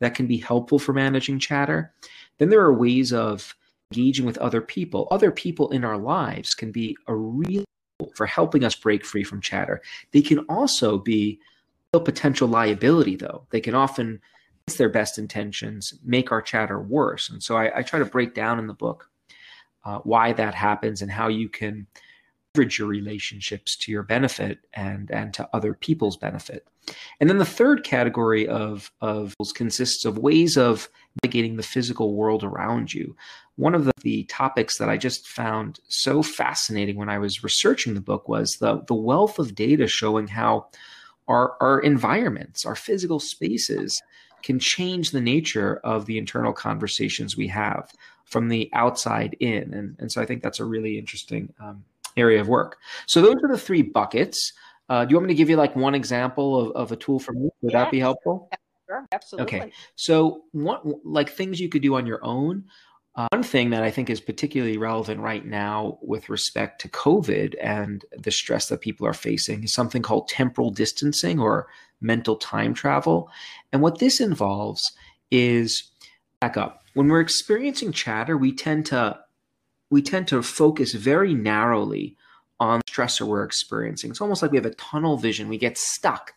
that 0.00 0.14
can 0.14 0.26
be 0.26 0.38
helpful 0.38 0.78
for 0.78 0.92
managing 0.92 1.38
chatter. 1.38 1.92
Then 2.38 2.48
there 2.48 2.62
are 2.62 2.72
ways 2.72 3.12
of 3.12 3.54
engaging 3.92 4.24
with 4.24 4.38
other 4.38 4.60
people. 4.60 5.06
Other 5.10 5.30
people 5.30 5.70
in 5.70 5.84
our 5.84 5.98
lives 5.98 6.54
can 6.54 6.72
be 6.72 6.96
a 7.06 7.14
real 7.14 7.64
for 8.14 8.26
helping 8.26 8.64
us 8.64 8.74
break 8.74 9.04
free 9.04 9.22
from 9.22 9.42
chatter. 9.42 9.82
They 10.12 10.22
can 10.22 10.38
also 10.48 10.98
be 10.98 11.38
potential 11.98 12.46
liability, 12.46 13.16
though. 13.16 13.46
They 13.50 13.60
can 13.60 13.74
often, 13.74 14.20
against 14.62 14.78
their 14.78 14.88
best 14.88 15.18
intentions, 15.18 15.94
make 16.04 16.30
our 16.30 16.40
chatter 16.40 16.80
worse. 16.80 17.28
And 17.28 17.42
so 17.42 17.56
I, 17.56 17.78
I 17.78 17.82
try 17.82 17.98
to 17.98 18.04
break 18.04 18.34
down 18.34 18.60
in 18.60 18.68
the 18.68 18.74
book 18.74 19.10
uh, 19.84 19.98
why 19.98 20.32
that 20.34 20.54
happens 20.54 21.02
and 21.02 21.10
how 21.10 21.26
you 21.26 21.48
can 21.48 21.86
leverage 22.54 22.78
your 22.78 22.88
relationships 22.88 23.76
to 23.76 23.92
your 23.92 24.02
benefit 24.02 24.58
and 24.74 25.10
and 25.10 25.32
to 25.34 25.48
other 25.52 25.72
people's 25.74 26.16
benefit. 26.16 26.66
And 27.20 27.30
then 27.30 27.38
the 27.38 27.44
third 27.44 27.82
category 27.84 28.46
of 28.46 28.92
of 29.00 29.34
consists 29.54 30.04
of 30.04 30.18
ways 30.18 30.56
of 30.56 30.88
navigating 31.22 31.56
the 31.56 31.62
physical 31.62 32.14
world 32.14 32.44
around 32.44 32.92
you. 32.92 33.16
One 33.56 33.74
of 33.74 33.84
the, 33.84 33.92
the 34.02 34.24
topics 34.24 34.78
that 34.78 34.88
I 34.88 34.96
just 34.96 35.28
found 35.28 35.80
so 35.88 36.22
fascinating 36.22 36.96
when 36.96 37.08
I 37.08 37.18
was 37.18 37.44
researching 37.44 37.94
the 37.94 38.00
book 38.00 38.28
was 38.28 38.56
the 38.56 38.82
the 38.86 38.94
wealth 38.94 39.38
of 39.38 39.54
data 39.54 39.86
showing 39.86 40.28
how 40.28 40.68
our 41.30 41.56
our 41.60 41.80
environments, 41.80 42.66
our 42.66 42.76
physical 42.76 43.20
spaces 43.20 44.02
can 44.42 44.58
change 44.58 45.10
the 45.10 45.20
nature 45.20 45.80
of 45.84 46.06
the 46.06 46.18
internal 46.18 46.52
conversations 46.52 47.36
we 47.36 47.46
have 47.46 47.90
from 48.24 48.48
the 48.48 48.70
outside 48.72 49.36
in. 49.40 49.74
And, 49.74 49.96
and 49.98 50.10
so 50.10 50.22
I 50.22 50.26
think 50.26 50.42
that's 50.42 50.60
a 50.60 50.64
really 50.64 50.98
interesting 50.98 51.52
um, 51.60 51.84
area 52.16 52.40
of 52.40 52.48
work. 52.48 52.78
So 53.06 53.20
those 53.20 53.36
are 53.42 53.48
the 53.48 53.58
three 53.58 53.82
buckets. 53.82 54.52
Uh, 54.88 55.04
do 55.04 55.10
you 55.10 55.16
want 55.16 55.26
me 55.28 55.34
to 55.34 55.38
give 55.38 55.50
you 55.50 55.56
like 55.56 55.76
one 55.76 55.94
example 55.94 56.58
of, 56.58 56.72
of 56.72 56.92
a 56.92 56.96
tool 56.96 57.18
for 57.18 57.32
me? 57.32 57.50
Would 57.62 57.74
that 57.74 57.90
be 57.90 58.00
helpful? 58.00 58.48
Sure, 58.88 59.06
absolutely. 59.12 59.58
Okay. 59.58 59.72
So 59.94 60.44
what 60.52 60.82
like 61.04 61.30
things 61.30 61.60
you 61.60 61.68
could 61.68 61.82
do 61.82 61.94
on 61.94 62.06
your 62.06 62.24
own. 62.24 62.64
Uh, 63.16 63.26
one 63.32 63.42
thing 63.42 63.70
that 63.70 63.82
I 63.82 63.90
think 63.90 64.08
is 64.08 64.20
particularly 64.20 64.76
relevant 64.76 65.20
right 65.20 65.44
now 65.44 65.98
with 66.00 66.28
respect 66.28 66.80
to 66.82 66.88
COVID 66.88 67.54
and 67.60 68.04
the 68.16 68.30
stress 68.30 68.68
that 68.68 68.80
people 68.80 69.06
are 69.06 69.12
facing 69.12 69.64
is 69.64 69.74
something 69.74 70.00
called 70.00 70.28
temporal 70.28 70.70
distancing 70.70 71.40
or 71.40 71.66
mental 72.00 72.36
time 72.36 72.72
travel. 72.72 73.28
And 73.72 73.82
what 73.82 73.98
this 73.98 74.20
involves 74.20 74.92
is 75.30 75.90
back 76.40 76.56
up. 76.56 76.84
When 76.94 77.08
we're 77.08 77.20
experiencing 77.20 77.92
chatter, 77.92 78.36
we 78.36 78.52
tend 78.52 78.86
to 78.86 79.18
we 79.90 80.02
tend 80.02 80.28
to 80.28 80.40
focus 80.42 80.92
very 80.92 81.34
narrowly 81.34 82.16
on 82.60 82.78
the 82.78 82.92
stressor 82.92 83.26
we're 83.26 83.42
experiencing. 83.42 84.10
It's 84.10 84.20
almost 84.20 84.40
like 84.40 84.52
we 84.52 84.56
have 84.56 84.66
a 84.66 84.74
tunnel 84.74 85.16
vision. 85.16 85.48
We 85.48 85.58
get 85.58 85.76
stuck 85.76 86.32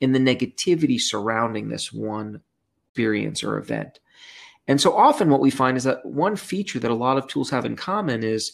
in 0.00 0.12
the 0.12 0.18
negativity 0.18 1.00
surrounding 1.00 1.68
this 1.68 1.90
one 1.90 2.42
experience 2.90 3.42
or 3.42 3.56
event. 3.56 4.00
And 4.68 4.80
so 4.80 4.94
often 4.94 5.30
what 5.30 5.40
we 5.40 5.50
find 5.50 5.76
is 5.76 5.84
that 5.84 6.04
one 6.04 6.36
feature 6.36 6.78
that 6.78 6.90
a 6.90 6.94
lot 6.94 7.16
of 7.16 7.26
tools 7.26 7.50
have 7.50 7.64
in 7.64 7.74
common 7.74 8.22
is 8.22 8.52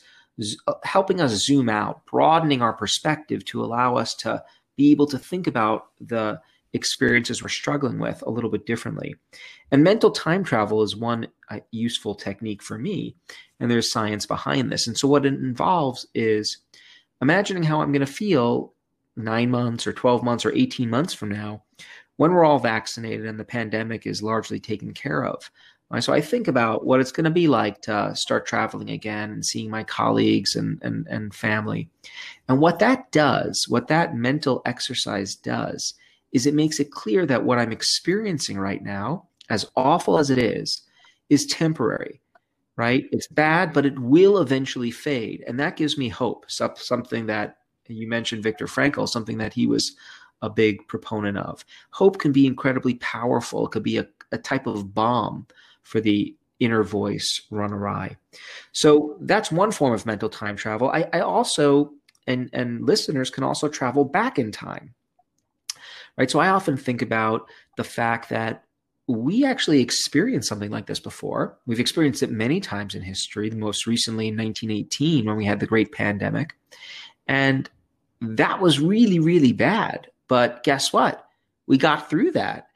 uh, 0.66 0.75
helping 0.85 1.21
us 1.21 1.33
zoom 1.33 1.68
out, 1.68 2.06
broadening 2.06 2.62
our 2.62 2.73
perspective 2.73 3.44
to 3.47 3.62
allow 3.62 3.97
us 3.97 4.14
to 4.14 4.42
be 4.76 4.90
able 4.90 5.06
to 5.09 5.18
think 5.18 5.47
about 5.47 5.88
the 6.00 6.40
experiences 6.73 7.42
we're 7.42 7.49
struggling 7.49 7.99
with 7.99 8.23
a 8.26 8.30
little 8.30 8.50
bit 8.50 8.66
differently. 8.66 9.14
And 9.71 9.85
mental 9.85 10.11
time 10.11 10.44
travel 10.44 10.83
is 10.83 10.97
one 10.97 11.28
uh, 11.50 11.61
useful 11.71 12.14
technique 12.14 12.62
for 12.62 12.78
me. 12.78 13.16
And 13.61 13.71
there's 13.71 13.90
science 13.90 14.26
behind 14.26 14.71
this. 14.71 14.87
And 14.87 14.99
so, 14.99 15.09
what 15.09 15.26
it 15.26 15.35
involves 15.35 16.06
is 16.14 16.59
imagining 17.23 17.62
how 17.62 17.80
I'm 17.80 17.92
going 17.92 18.04
to 18.04 18.12
feel 18.12 18.75
nine 19.16 19.50
months 19.50 19.87
or 19.87 19.92
12 19.92 20.25
months 20.25 20.44
or 20.44 20.52
18 20.52 20.90
months 20.90 21.14
from 21.14 21.28
now 21.28 21.62
when 22.16 22.33
we're 22.33 22.44
all 22.44 22.59
vaccinated 22.59 23.26
and 23.26 23.38
the 23.38 23.44
pandemic 23.44 24.06
is 24.06 24.23
largely 24.23 24.61
taken 24.61 24.92
care 24.92 25.25
of. 25.25 25.50
So 26.00 26.12
I 26.12 26.20
think 26.20 26.48
about 26.48 26.84
what 26.84 26.98
it's 26.98 27.12
going 27.12 27.24
to 27.24 27.30
be 27.30 27.46
like 27.46 27.80
to 27.82 28.16
start 28.16 28.46
traveling 28.46 28.90
again 28.90 29.30
and 29.30 29.46
seeing 29.46 29.70
my 29.70 29.84
colleagues 29.84 30.56
and, 30.56 30.82
and, 30.82 31.06
and 31.08 31.32
family. 31.32 31.88
And 32.48 32.60
what 32.60 32.80
that 32.80 33.12
does, 33.12 33.68
what 33.68 33.86
that 33.88 34.16
mental 34.16 34.60
exercise 34.66 35.36
does, 35.36 35.94
is 36.32 36.46
it 36.46 36.54
makes 36.54 36.80
it 36.80 36.90
clear 36.90 37.26
that 37.26 37.44
what 37.44 37.58
I'm 37.58 37.70
experiencing 37.70 38.58
right 38.58 38.82
now, 38.82 39.28
as 39.50 39.70
awful 39.76 40.18
as 40.18 40.30
it 40.30 40.38
is, 40.38 40.82
is 41.28 41.46
temporary, 41.46 42.20
right? 42.76 43.04
It's 43.12 43.28
bad, 43.28 43.72
but 43.72 43.86
it 43.86 43.96
will 43.98 44.38
eventually 44.38 44.90
fade. 44.90 45.44
And 45.46 45.60
that 45.60 45.76
gives 45.76 45.96
me 45.96 46.08
hope, 46.08 46.46
something 46.50 47.26
that 47.26 47.58
you 47.86 48.08
mentioned 48.08 48.42
Viktor 48.42 48.66
Frankl, 48.66 49.08
something 49.08 49.38
that 49.38 49.52
he 49.52 49.68
was 49.68 49.94
a 50.42 50.50
big 50.50 50.88
proponent 50.88 51.38
of. 51.38 51.64
Hope 51.90 52.18
can 52.18 52.32
be 52.32 52.46
incredibly 52.46 52.94
powerful. 52.94 53.66
It 53.66 53.70
could 53.70 53.84
be 53.84 53.98
a, 53.98 54.08
a 54.32 54.38
type 54.38 54.66
of 54.66 54.92
balm 54.92 55.46
for 55.84 56.00
the 56.00 56.34
inner 56.60 56.82
voice 56.82 57.40
run 57.50 57.72
awry. 57.72 58.16
So 58.72 59.16
that's 59.20 59.52
one 59.52 59.70
form 59.70 59.94
of 59.94 60.06
mental 60.06 60.28
time 60.28 60.56
travel. 60.56 60.90
I, 60.90 61.08
I 61.12 61.20
also 61.20 61.92
and 62.26 62.50
and 62.52 62.84
listeners 62.84 63.30
can 63.30 63.44
also 63.44 63.68
travel 63.68 64.04
back 64.04 64.38
in 64.38 64.50
time. 64.50 64.94
Right. 66.16 66.30
So 66.30 66.38
I 66.38 66.48
often 66.48 66.76
think 66.76 67.02
about 67.02 67.48
the 67.76 67.84
fact 67.84 68.28
that 68.28 68.64
we 69.06 69.44
actually 69.44 69.80
experienced 69.80 70.48
something 70.48 70.70
like 70.70 70.86
this 70.86 71.00
before. 71.00 71.58
We've 71.66 71.80
experienced 71.80 72.22
it 72.22 72.30
many 72.30 72.60
times 72.60 72.94
in 72.94 73.02
history, 73.02 73.50
the 73.50 73.56
most 73.56 73.86
recently 73.86 74.28
in 74.28 74.36
1918 74.36 75.26
when 75.26 75.36
we 75.36 75.44
had 75.44 75.60
the 75.60 75.66
great 75.66 75.92
pandemic. 75.92 76.54
And 77.26 77.68
that 78.20 78.60
was 78.60 78.80
really, 78.80 79.18
really 79.18 79.52
bad. 79.52 80.08
But 80.28 80.62
guess 80.62 80.92
what? 80.92 81.26
We 81.66 81.76
got 81.76 82.08
through 82.08 82.32
that. 82.32 82.68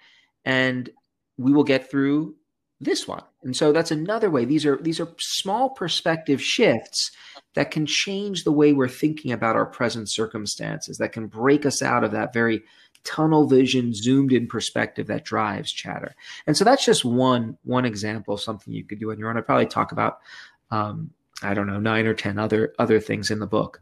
And 0.44 0.90
we 1.38 1.52
will 1.52 1.64
get 1.64 1.90
through 1.90 2.34
this 2.80 3.08
one. 3.08 3.23
And 3.42 3.56
so 3.56 3.73
that's 3.73 3.90
another 3.90 4.30
way. 4.30 4.44
These 4.44 4.64
are 4.64 4.76
these 4.76 5.00
are 5.00 5.08
small 5.18 5.70
perspective 5.70 6.42
shifts 6.42 7.11
that 7.54 7.70
can 7.70 7.87
change 7.87 8.44
the 8.44 8.52
way 8.52 8.73
we're 8.73 8.88
thinking 8.88 9.32
about 9.32 9.56
our 9.56 9.66
present 9.66 10.08
circumstances, 10.11 10.99
that 10.99 11.12
can 11.12 11.26
break 11.26 11.66
us 11.66 11.82
out 11.82 12.04
of 12.04 12.12
that 12.12 12.32
very 12.32 12.62
tunnel 13.04 13.47
vision, 13.49 13.92
zoomed 13.94 14.32
in 14.32 14.47
perspective 14.47 15.06
that 15.06 15.25
drives 15.25 15.73
chatter. 15.73 16.14
And 16.47 16.56
so 16.56 16.64
that's 16.64 16.85
just 16.85 17.04
one 17.04 17.56
one 17.64 17.85
example 17.85 18.35
of 18.35 18.40
something 18.40 18.73
you 18.73 18.85
could 18.85 19.00
do 19.00 19.11
on 19.11 19.18
your 19.18 19.30
own. 19.30 19.37
I'd 19.37 19.47
probably 19.47 19.66
talk 19.66 19.92
about 19.92 20.18
um, 20.70 21.11
I 21.42 21.54
don't 21.54 21.66
know, 21.66 21.80
nine 21.80 22.06
or 22.06 22.14
ten 22.14 22.38
other 22.38 22.75
other 22.78 23.00
things 23.00 23.30
in 23.30 23.38
the 23.38 23.47
book. 23.47 23.80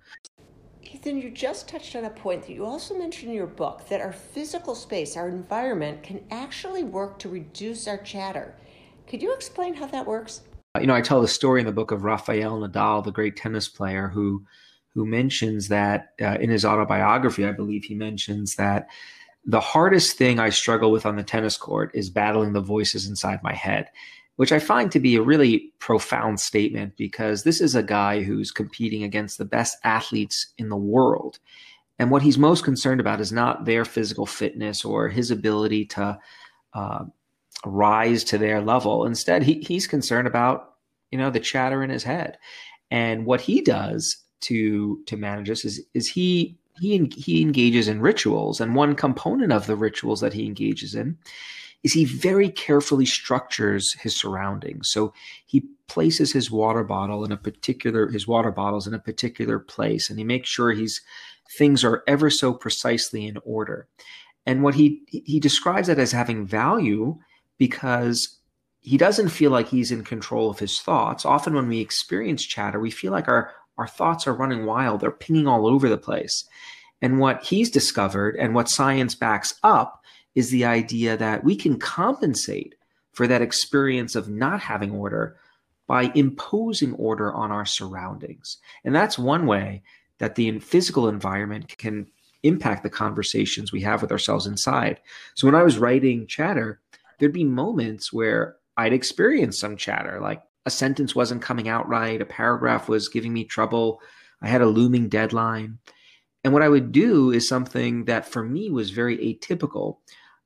Ethan, 0.83 1.21
you 1.21 1.31
just 1.31 1.69
touched 1.69 1.97
on 1.97 2.05
a 2.05 2.11
point 2.11 2.43
that 2.47 2.53
you 2.53 2.65
also 2.65 2.97
mentioned 2.97 3.31
in 3.31 3.37
your 3.37 3.47
book 3.47 3.87
that 3.89 4.01
our 4.01 4.13
physical 4.13 4.75
space, 4.75 5.17
our 5.17 5.29
environment, 5.29 6.03
can 6.03 6.25
actually 6.31 6.85
work 6.85 7.19
to 7.19 7.29
reduce 7.29 7.87
our 7.87 7.99
chatter. 7.99 8.55
Could 9.07 9.23
you 9.23 9.33
explain 9.33 9.75
how 9.75 9.87
that 9.87 10.07
works? 10.07 10.43
You 10.81 10.87
know, 10.87 10.95
I 10.95 11.01
tell 11.01 11.21
the 11.21 11.29
story 11.29 11.61
in 11.61 11.67
the 11.67 11.73
book 11.73 11.91
of 11.91 12.05
Rafael 12.05 12.61
Nadal, 12.61 13.05
the 13.05 13.13
great 13.13 13.37
tennis 13.37 13.69
player, 13.69 14.09
who 14.09 14.45
who 14.95 15.07
mentions 15.07 15.69
that 15.69 16.15
uh, 16.23 16.39
in 16.41 16.49
his 16.49 16.65
autobiography, 16.65 17.45
I 17.45 17.53
believe 17.53 17.85
he 17.85 17.95
mentions 17.95 18.57
that 18.57 18.89
the 19.45 19.61
hardest 19.61 20.17
thing 20.17 20.41
I 20.41 20.49
struggle 20.49 20.91
with 20.91 21.05
on 21.05 21.17
the 21.17 21.23
tennis 21.23 21.57
court 21.57 21.91
is 21.95 22.09
battling 22.09 22.53
the 22.53 22.63
voices 22.63 23.07
inside 23.07 23.43
my 23.43 23.53
head, 23.53 23.91
which 24.37 24.53
I 24.53 24.59
find 24.59 24.91
to 24.91 24.99
be 24.99 25.17
a 25.17 25.23
really 25.23 25.71
profound 25.79 26.41
statement 26.41 26.97
because 26.97 27.43
this 27.43 27.61
is 27.61 27.75
a 27.75 27.83
guy 27.83 28.23
who's 28.23 28.51
competing 28.51 29.03
against 29.03 29.37
the 29.37 29.45
best 29.45 29.77
athletes 29.85 30.55
in 30.57 30.71
the 30.71 30.77
world. 30.77 31.39
And 31.99 32.11
what 32.11 32.23
he's 32.23 32.39
most 32.39 32.65
concerned 32.65 33.01
about 33.01 33.21
is 33.21 33.33
not 33.33 33.67
their 33.67 33.85
physical 33.85 34.27
fitness 34.27 34.85
or 34.85 35.09
his 35.09 35.31
ability 35.31 35.85
to 35.87 36.19
uh, 36.73 37.05
rise 37.65 38.25
to 38.25 38.39
their 38.39 38.61
level. 38.61 39.05
Instead, 39.07 39.43
he, 39.43 39.61
he's 39.61 39.87
concerned 39.87 40.29
about 40.29 40.75
you 41.11 41.19
know 41.19 41.31
the 41.31 41.41
chatter 41.41 41.83
in 41.83 41.91
his 41.91 42.05
head, 42.05 42.39
and 42.91 43.27
what 43.27 43.41
he 43.41 43.61
does 43.61 44.17
to 44.43 45.03
to 45.07 45.17
manage 45.17 45.49
this 45.49 45.65
is 45.65 45.85
is 45.95 46.09
he 46.09 46.59
he 46.81 47.11
he 47.17 47.43
engages 47.43 47.89
in 47.89 48.01
rituals, 48.01 48.61
and 48.61 48.75
one 48.75 48.95
component 48.95 49.53
of 49.53 49.67
the 49.67 49.77
rituals 49.77 50.21
that 50.21 50.33
he 50.33 50.47
engages 50.47 50.95
in 50.95 51.17
is 51.83 51.93
he 51.93 52.05
very 52.05 52.51
carefully 52.51 53.07
structures 53.07 53.93
his 54.01 54.19
surroundings. 54.19 54.91
So 54.91 55.13
he 55.47 55.63
places 55.89 56.33
his 56.33 56.51
water 56.51 56.83
bottle 56.83 57.25
in 57.25 57.31
a 57.31 57.37
particular 57.37 58.11
his 58.11 58.27
water 58.27 58.51
bottles 58.51 58.87
in 58.87 58.95
a 58.95 58.99
particular 58.99 59.59
place, 59.59 60.11
and 60.11 60.19
he 60.19 60.25
makes 60.25 60.49
sure 60.49 60.73
he's 60.73 61.01
things 61.57 61.85
are 61.85 62.03
ever 62.09 62.29
so 62.29 62.53
precisely 62.53 63.27
in 63.27 63.39
order. 63.45 63.89
And 64.45 64.63
what 64.63 64.75
he 64.75 65.03
he 65.09 65.41
describes 65.41 65.89
it 65.89 65.99
as 65.99 66.13
having 66.13 66.47
value 66.47 67.19
because 67.59 68.39
he 68.81 68.97
doesn't 68.97 69.31
feel 69.31 69.51
like 69.51 69.69
he's 69.69 69.91
in 69.91 70.05
control 70.05 70.49
of 70.49 70.59
his 70.59 70.81
thoughts. 70.81 71.25
Often 71.25 71.55
when 71.55 71.69
we 71.69 71.81
experience 71.81 72.45
chatter, 72.45 72.79
we 72.79 72.91
feel 72.91 73.13
like 73.13 73.29
our, 73.29 73.53
our 73.79 73.89
thoughts 73.89 74.27
are 74.27 74.35
running 74.35 74.65
wild, 74.65 75.01
they're 75.01 75.11
pinging 75.11 75.47
all 75.47 75.67
over 75.67 75.89
the 75.89 75.99
place. 75.99 76.45
And 77.03 77.19
what 77.19 77.45
he's 77.45 77.71
discovered 77.71 78.37
and 78.37 78.55
what 78.55 78.69
science 78.69 79.15
backs 79.15 79.59
up 79.63 80.03
is 80.35 80.51
the 80.51 80.65
idea 80.65 81.17
that 81.17 81.45
we 81.45 81.57
can 81.57 81.79
compensate 81.79 82.75
for 83.13 83.27
that 83.27 83.43
experience 83.43 84.15
of 84.15 84.29
not 84.29 84.61
having 84.61 84.93
order 84.93 85.37
by 85.87 86.13
imposing 86.15 86.93
order 86.95 87.33
on 87.33 87.51
our 87.51 87.65
surroundings. 87.65 88.59
And 88.85 88.95
that's 88.95 89.19
one 89.19 89.47
way 89.47 89.83
that 90.19 90.35
the 90.35 90.59
physical 90.61 91.09
environment 91.09 91.77
can 91.79 92.07
impact 92.43 92.83
the 92.83 92.91
conversations 92.91 93.73
we 93.73 93.81
have 93.81 94.03
with 94.03 94.13
ourselves 94.13 94.47
inside. 94.47 95.01
So 95.35 95.47
when 95.47 95.55
I 95.55 95.63
was 95.63 95.79
writing 95.79 96.27
chatter, 96.27 96.81
there'd 97.19 97.33
be 97.33 97.45
moments 97.45 98.13
where 98.13 98.57
I'd 98.77 98.93
experience 98.93 99.59
some 99.59 99.77
chatter, 99.77 100.21
like 100.21 100.43
a 100.67 100.71
sentence 100.71 101.15
wasn't 101.15 101.43
coming 101.43 101.69
out 101.69 101.89
right, 101.89 102.21
a 102.21 102.27
paragraph 102.27 102.89
was 102.89 103.09
giving 103.09 103.33
me 103.33 103.45
trouble, 103.45 104.01
I 104.43 104.49
had 104.49 104.61
a 104.61 104.67
looming 104.67 105.09
deadline. 105.09 105.79
And 106.45 106.53
what 106.53 106.63
I 106.63 106.69
would 106.69 106.93
do 106.93 107.31
is 107.31 107.49
something 107.49 108.05
that 108.05 108.27
for 108.27 108.45
me 108.45 108.71
was 108.71 108.91
very 108.91 109.17
atypical. 109.19 109.99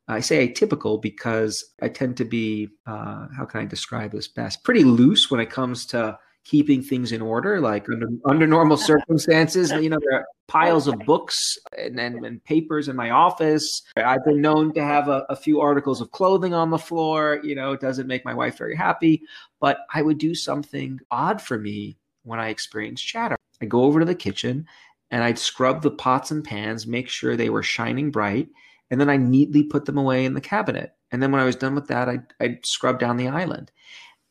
I 0.09 0.21
say 0.21 0.49
atypical 0.49 1.01
because 1.01 1.65
I 1.83 1.89
tend 1.89 2.17
to 2.19 2.25
be, 2.25 2.69
uh, 2.87 3.27
how 3.37 3.45
can 3.45 3.61
I 3.61 3.65
describe 3.65 4.13
this 4.13 4.29
best? 4.29 4.65
Pretty 4.65 4.85
loose 4.85 5.31
when 5.31 5.41
it 5.41 5.51
comes 5.51 5.87
to 5.87 6.19
keeping 6.45 6.83
things 6.83 7.13
in 7.13 7.23
order. 7.23 7.61
Like 7.61 7.89
under, 7.89 8.09
under 8.25 8.47
normal 8.47 8.77
circumstances, 8.93 9.71
you 9.71 9.91
know, 9.91 9.99
there 10.01 10.21
are 10.21 10.27
piles 10.49 10.87
of 10.87 10.99
books 11.01 11.59
and, 11.79 11.99
and, 12.01 12.25
and, 12.25 12.43
papers 12.45 12.89
in 12.89 12.97
my 12.97 13.11
office. 13.11 13.83
I've 13.97 14.25
been 14.25 14.41
known 14.41 14.73
to 14.75 14.83
have 14.83 15.09
a, 15.09 15.25
a 15.29 15.37
few 15.37 15.61
articles 15.61 16.01
of 16.01 16.11
clothing 16.11 16.55
on 16.55 16.71
the 16.71 16.79
floor. 16.79 17.41
You 17.45 17.55
know, 17.55 17.73
it 17.73 17.81
doesn't 17.81 18.09
make 18.09 18.25
my 18.25 18.35
wife 18.35 18.59
very 18.59 18.75
happy, 18.75 19.23
but 19.61 19.79
I 19.95 20.03
would 20.03 20.19
do 20.19 20.35
something 20.35 20.99
odd 21.11 21.41
for 21.41 21.59
me 21.59 21.99
when 22.25 22.41
I 22.41 22.49
experienced 22.49 23.07
chatter. 23.07 23.37
I 23.63 23.67
go 23.67 23.85
over 23.85 24.01
to 24.01 24.07
the 24.07 24.15
kitchen 24.15 24.67
and 25.11 25.23
I'd 25.23 25.39
scrub 25.39 25.83
the 25.83 25.91
pots 25.91 26.31
and 26.31 26.45
pans, 26.45 26.87
make 26.87 27.09
sure 27.09 27.37
they 27.37 27.51
were 27.51 27.63
shining 27.63 28.11
bright, 28.11 28.49
and 28.91 29.01
then 29.01 29.11
I 29.11 29.17
neatly 29.17 29.63
put 29.63 29.85
them 29.85 29.99
away 29.99 30.25
in 30.25 30.35
the 30.35 30.41
cabinet. 30.41 30.95
And 31.13 31.23
then 31.23 31.33
when 31.33 31.41
I 31.41 31.45
was 31.45 31.57
done 31.57 31.75
with 31.75 31.89
that, 31.89 32.09
I'd, 32.09 32.33
I'd 32.41 32.67
scrub 32.67 32.99
down 32.99 33.17
the 33.17 33.29
island. 33.29 33.71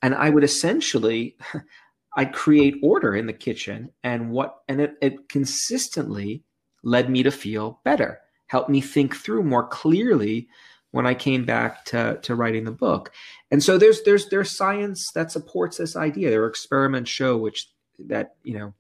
And 0.01 0.15
I 0.15 0.29
would 0.29 0.43
essentially 0.43 1.37
I 2.19 2.25
create 2.25 2.75
order 2.83 3.15
in 3.15 3.27
the 3.27 3.33
kitchen 3.47 3.91
and 4.03 4.31
what 4.31 4.57
and 4.67 4.81
it, 4.81 4.95
it 5.01 5.29
consistently 5.29 6.43
led 6.83 7.09
me 7.09 7.23
to 7.23 7.31
feel 7.31 7.79
better, 7.85 8.19
helped 8.47 8.69
me 8.69 8.81
think 8.81 9.15
through 9.15 9.43
more 9.43 9.65
clearly 9.65 10.49
when 10.91 11.07
I 11.07 11.13
came 11.13 11.45
back 11.45 11.85
to, 11.85 12.19
to 12.23 12.35
writing 12.35 12.65
the 12.65 12.73
book. 12.73 13.13
And 13.51 13.63
so 13.63 13.77
there's 13.77 14.03
there's 14.03 14.27
there's 14.27 14.57
science 14.57 15.09
that 15.15 15.31
supports 15.31 15.77
this 15.77 15.95
idea. 15.95 16.29
There 16.29 16.43
are 16.43 16.47
experiments 16.49 17.09
show 17.09 17.37
which 17.37 17.69
that, 18.07 18.35
you 18.43 18.59
know, 18.59 18.73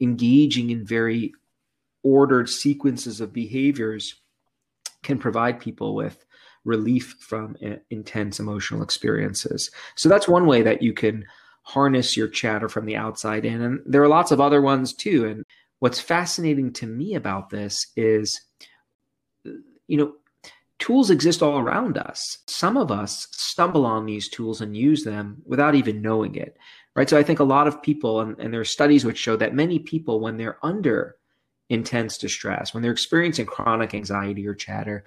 engaging 0.00 0.70
in 0.70 0.86
very 0.86 1.32
ordered 2.04 2.48
sequences 2.48 3.20
of 3.20 3.32
behaviors 3.32 4.14
can 5.02 5.18
provide 5.18 5.58
people 5.58 5.96
with 5.96 6.24
relief 6.64 7.16
from 7.18 7.56
uh, 7.60 7.74
intense 7.90 8.38
emotional 8.38 8.84
experiences. 8.84 9.68
So 9.96 10.08
that's 10.08 10.28
one 10.28 10.46
way 10.46 10.62
that 10.62 10.80
you 10.80 10.92
can 10.92 11.24
harness 11.64 12.16
your 12.16 12.28
chatter 12.28 12.68
from 12.68 12.86
the 12.86 12.96
outside 12.96 13.44
in. 13.44 13.60
And 13.60 13.80
there 13.84 14.02
are 14.02 14.08
lots 14.08 14.30
of 14.30 14.40
other 14.40 14.62
ones 14.62 14.94
too. 14.94 15.26
And 15.26 15.44
what's 15.80 16.00
fascinating 16.00 16.72
to 16.74 16.86
me 16.86 17.14
about 17.14 17.50
this 17.50 17.86
is, 17.96 18.40
you 19.44 19.96
know, 19.96 20.14
tools 20.78 21.10
exist 21.10 21.42
all 21.42 21.58
around 21.58 21.98
us. 21.98 22.38
Some 22.46 22.76
of 22.76 22.90
us 22.90 23.28
stumble 23.32 23.86
on 23.86 24.06
these 24.06 24.28
tools 24.28 24.60
and 24.60 24.76
use 24.76 25.04
them 25.04 25.42
without 25.46 25.74
even 25.74 26.02
knowing 26.02 26.34
it. 26.36 26.56
Right. 26.94 27.08
So 27.10 27.18
I 27.18 27.22
think 27.24 27.40
a 27.40 27.44
lot 27.44 27.66
of 27.66 27.82
people, 27.82 28.20
and, 28.20 28.38
and 28.38 28.52
there 28.52 28.60
are 28.60 28.64
studies 28.64 29.04
which 29.04 29.18
show 29.18 29.36
that 29.36 29.54
many 29.54 29.78
people, 29.78 30.20
when 30.20 30.36
they're 30.36 30.58
under 30.62 31.16
intense 31.70 32.18
distress, 32.18 32.72
when 32.72 32.82
they're 32.82 32.92
experiencing 32.92 33.46
chronic 33.46 33.94
anxiety 33.94 34.46
or 34.46 34.54
chatter, 34.54 35.04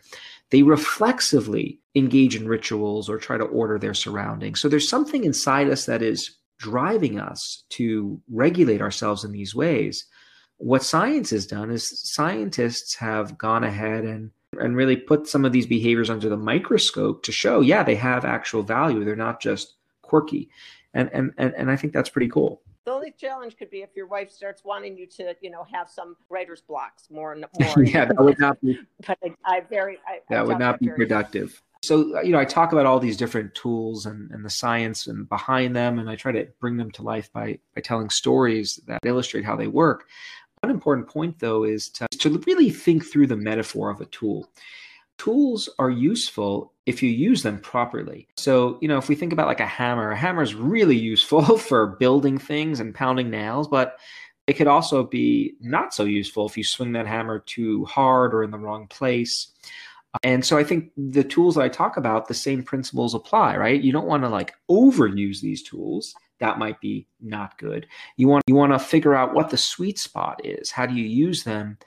they 0.50 0.64
reflexively 0.64 1.80
engage 1.96 2.36
in 2.36 2.48
rituals 2.48 3.10
or 3.10 3.18
try 3.18 3.38
to 3.38 3.44
order 3.46 3.78
their 3.78 3.94
surroundings. 3.94 4.60
So 4.60 4.68
there's 4.68 4.90
something 4.90 5.24
inside 5.24 5.70
us 5.70 5.86
that 5.86 6.02
is 6.02 6.37
driving 6.58 7.20
us 7.20 7.64
to 7.70 8.20
regulate 8.30 8.82
ourselves 8.82 9.24
in 9.24 9.32
these 9.32 9.56
ways. 9.56 10.06
What 10.58 10.84
science 10.84 11.30
has 11.30 11.46
done 11.46 11.70
is 11.70 12.02
scientists 12.12 12.96
have 12.96 13.38
gone 13.38 13.64
ahead 13.64 14.04
and 14.04 14.32
and 14.60 14.76
really 14.76 14.96
put 14.96 15.28
some 15.28 15.46
of 15.46 15.52
these 15.52 15.68
behaviors 15.68 16.10
under 16.10 16.30
the 16.30 16.38
microscope 16.38 17.22
to 17.24 17.32
show, 17.32 17.60
yeah, 17.60 17.84
they 17.84 17.96
have 17.96 18.26
actual 18.26 18.64
value. 18.64 19.04
They're 19.04 19.16
not 19.16 19.42
just 19.42 19.76
quirky. 20.02 20.50
And 20.94 21.10
and 21.14 21.34
and, 21.38 21.54
and 21.56 21.70
I 21.70 21.76
think 21.76 21.94
that's 21.94 22.10
pretty 22.10 22.30
cool. 22.30 22.62
The 22.86 22.94
only 22.94 23.14
challenge 23.20 23.58
could 23.58 23.70
be 23.70 23.82
if 23.82 23.90
your 23.96 24.08
wife 24.08 24.32
starts 24.32 24.64
wanting 24.64 24.98
you 24.98 25.06
to, 25.18 25.36
you 25.42 25.52
know, 25.52 25.66
have 25.74 25.90
some 25.90 26.16
writer's 26.30 26.62
blocks 26.62 27.10
more 27.12 27.34
and 27.34 27.46
more. 27.60 27.84
yeah, 27.84 28.06
that 28.06 28.18
would 28.18 28.40
not 28.40 28.60
be. 28.62 28.80
But 29.06 29.18
I, 29.24 29.58
I 29.58 29.62
very. 29.70 29.98
I, 30.08 30.20
that 30.30 30.40
I 30.40 30.44
would 30.44 30.60
not 30.60 30.80
be 30.80 30.88
productive. 30.88 31.62
So, 31.88 32.18
uh, 32.18 32.22
you 32.22 32.34
know, 32.34 32.40
I 32.40 32.46
talk 32.46 32.74
about 32.74 32.86
all 32.86 33.00
these 33.00 33.16
different 33.16 33.56
tools 33.56 34.06
and, 34.06 34.30
and 34.32 34.44
the 34.44 34.50
science 34.50 35.08
and 35.08 35.28
behind 35.30 35.74
them, 35.74 36.00
and 36.00 36.10
I 36.10 36.16
try 36.16 36.34
to 36.34 36.48
bring 36.60 36.76
them 36.76 36.92
to 36.92 37.02
life 37.02 37.32
by 37.32 37.60
by 37.76 37.82
telling 37.82 38.10
stories 38.10 38.80
that 38.88 39.06
illustrate 39.06 39.46
how 39.46 39.56
they 39.56 39.68
work. 39.68 40.06
One 40.62 40.72
important 40.72 41.08
point, 41.08 41.40
though, 41.40 41.64
is 41.64 41.90
to, 41.92 42.08
to 42.08 42.44
really 42.46 42.72
think 42.72 43.06
through 43.06 43.28
the 43.28 43.38
metaphor 43.38 43.90
of 43.90 44.02
a 44.02 44.06
tool. 44.06 44.50
Tools 45.18 45.70
are 45.80 45.90
useful 45.90 46.74
if 46.86 47.02
you 47.02 47.10
use 47.10 47.42
them 47.42 47.60
properly. 47.60 48.28
So, 48.36 48.78
you 48.82 48.88
know, 48.88 48.98
if 48.98 49.08
we 49.08 49.16
think 49.16 49.32
about 49.32 49.48
like 49.48 49.60
a 49.60 49.66
hammer, 49.66 50.12
a 50.12 50.18
hammer 50.18 50.42
is 50.42 50.56
really 50.56 50.98
useful 51.14 51.58
for 51.58 51.96
building 52.00 52.38
things 52.38 52.82
and 52.82 52.94
pounding 52.94 53.30
nails, 53.30 53.68
but 53.68 53.98
it 54.46 54.54
could 54.54 54.68
also 54.68 55.04
be 55.04 55.56
not 55.60 55.94
so 55.94 56.04
useful 56.04 56.48
if 56.48 56.58
you 56.58 56.64
swing 56.64 56.94
that 56.94 57.08
hammer 57.08 57.40
too 57.40 57.86
hard 57.86 58.34
or 58.34 58.44
in 58.44 58.52
the 58.52 58.58
wrong 58.58 58.88
place. 58.88 59.48
And 60.24 60.46
so 60.46 60.58
I 60.58 60.64
think 60.64 60.92
the 60.98 61.24
tools 61.24 61.56
that 61.56 61.62
I 61.62 61.70
talk 61.70 61.98
about, 61.98 62.28
the 62.28 62.34
same 62.34 62.64
principles 62.64 63.14
apply, 63.14 63.58
right? 63.58 63.82
You 63.82 63.92
don't 63.92 64.08
want 64.08 64.24
to 64.24 64.30
like 64.30 64.54
overuse 64.70 65.42
these 65.42 65.62
tools. 65.62 66.16
That 66.40 66.60
might 66.60 66.80
be 66.80 67.08
not 67.22 67.58
good. 67.58 67.88
You 68.16 68.28
want 68.28 68.44
you 68.48 68.56
want 68.56 68.74
to 68.74 68.80
figure 68.80 69.16
out 69.16 69.34
what 69.34 69.50
the 69.50 69.58
sweet 69.58 70.00
spot 70.00 70.42
is. 70.44 70.72
How 70.72 70.86
do 70.86 70.94
you 70.94 71.04
use 71.04 71.44
them 71.44 71.78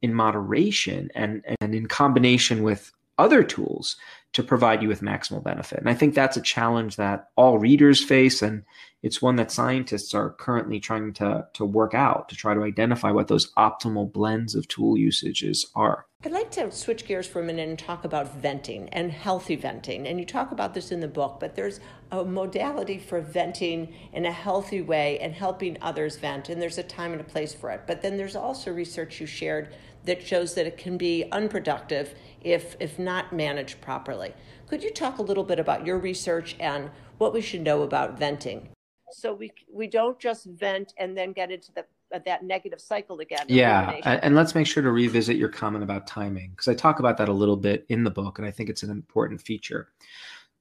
in 0.00 0.14
moderation 0.14 1.10
and, 1.14 1.42
and 1.60 1.74
in 1.74 1.86
combination 1.86 2.62
with 2.62 2.92
other 3.18 3.42
tools 3.42 3.96
to 4.32 4.42
provide 4.42 4.82
you 4.82 4.88
with 4.88 5.00
maximal 5.00 5.42
benefit. 5.42 5.78
And 5.78 5.88
I 5.88 5.94
think 5.94 6.14
that's 6.14 6.36
a 6.36 6.42
challenge 6.42 6.96
that 6.96 7.28
all 7.36 7.58
readers 7.58 8.04
face. 8.04 8.42
And 8.42 8.64
it's 9.02 9.22
one 9.22 9.36
that 9.36 9.50
scientists 9.50 10.12
are 10.14 10.30
currently 10.30 10.80
trying 10.80 11.14
to, 11.14 11.46
to 11.54 11.64
work 11.64 11.94
out 11.94 12.28
to 12.28 12.36
try 12.36 12.52
to 12.52 12.62
identify 12.62 13.10
what 13.10 13.28
those 13.28 13.52
optimal 13.54 14.12
blends 14.12 14.54
of 14.54 14.68
tool 14.68 14.98
usages 14.98 15.66
are. 15.74 16.04
I'd 16.24 16.32
like 16.32 16.50
to 16.52 16.70
switch 16.72 17.06
gears 17.06 17.28
for 17.28 17.40
a 17.40 17.44
minute 17.44 17.68
and 17.68 17.78
talk 17.78 18.04
about 18.04 18.34
venting 18.36 18.88
and 18.88 19.12
healthy 19.12 19.54
venting. 19.54 20.06
And 20.06 20.18
you 20.18 20.26
talk 20.26 20.50
about 20.50 20.74
this 20.74 20.90
in 20.90 20.98
the 20.98 21.08
book, 21.08 21.38
but 21.38 21.54
there's 21.54 21.78
a 22.10 22.24
modality 22.24 22.98
for 22.98 23.20
venting 23.20 23.94
in 24.12 24.26
a 24.26 24.32
healthy 24.32 24.82
way 24.82 25.20
and 25.20 25.32
helping 25.32 25.78
others 25.80 26.16
vent. 26.16 26.48
And 26.48 26.60
there's 26.60 26.78
a 26.78 26.82
time 26.82 27.12
and 27.12 27.20
a 27.20 27.24
place 27.24 27.54
for 27.54 27.70
it. 27.70 27.82
But 27.86 28.02
then 28.02 28.16
there's 28.16 28.36
also 28.36 28.72
research 28.72 29.20
you 29.20 29.26
shared 29.26 29.72
that 30.08 30.26
shows 30.26 30.54
that 30.54 30.66
it 30.66 30.76
can 30.76 30.96
be 30.96 31.24
unproductive 31.30 32.14
if, 32.40 32.76
if 32.80 32.98
not 32.98 33.32
managed 33.32 33.80
properly. 33.80 34.34
Could 34.66 34.82
you 34.82 34.90
talk 34.90 35.18
a 35.18 35.22
little 35.22 35.44
bit 35.44 35.58
about 35.58 35.86
your 35.86 35.98
research 35.98 36.56
and 36.58 36.90
what 37.18 37.32
we 37.32 37.40
should 37.40 37.62
know 37.62 37.82
about 37.82 38.18
venting? 38.18 38.68
So 39.12 39.32
we, 39.32 39.52
we 39.72 39.86
don't 39.86 40.18
just 40.18 40.46
vent 40.46 40.92
and 40.98 41.16
then 41.16 41.32
get 41.32 41.50
into 41.50 41.72
the 41.72 41.84
that 42.24 42.42
negative 42.42 42.80
cycle 42.80 43.20
again. 43.20 43.44
Yeah, 43.48 43.90
and 44.22 44.34
let's 44.34 44.54
make 44.54 44.66
sure 44.66 44.82
to 44.82 44.90
revisit 44.90 45.36
your 45.36 45.50
comment 45.50 45.84
about 45.84 46.06
timing 46.06 46.52
because 46.52 46.66
I 46.66 46.72
talk 46.72 47.00
about 47.00 47.18
that 47.18 47.28
a 47.28 47.32
little 47.32 47.56
bit 47.56 47.84
in 47.90 48.02
the 48.02 48.10
book, 48.10 48.38
and 48.38 48.48
I 48.48 48.50
think 48.50 48.70
it's 48.70 48.82
an 48.82 48.90
important 48.90 49.42
feature 49.42 49.88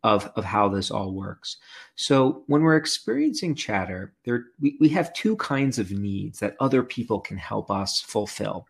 of 0.04 0.30
of 0.36 0.44
how 0.44 0.68
this 0.68 0.92
all 0.92 1.14
works. 1.14 1.56
So 1.96 2.44
when 2.48 2.64
we're 2.64 2.76
experiencing 2.76 3.56
chatter, 3.56 4.14
there 4.26 4.48
we, 4.60 4.76
we 4.82 4.90
have 4.90 5.14
two 5.14 5.38
kinds 5.38 5.80
of 5.80 5.92
needs 5.92 6.40
that 6.40 6.58
other 6.60 6.84
people 6.84 7.22
can 7.22 7.38
help 7.38 7.72
us 7.72 8.02
fulfill. 8.02 8.68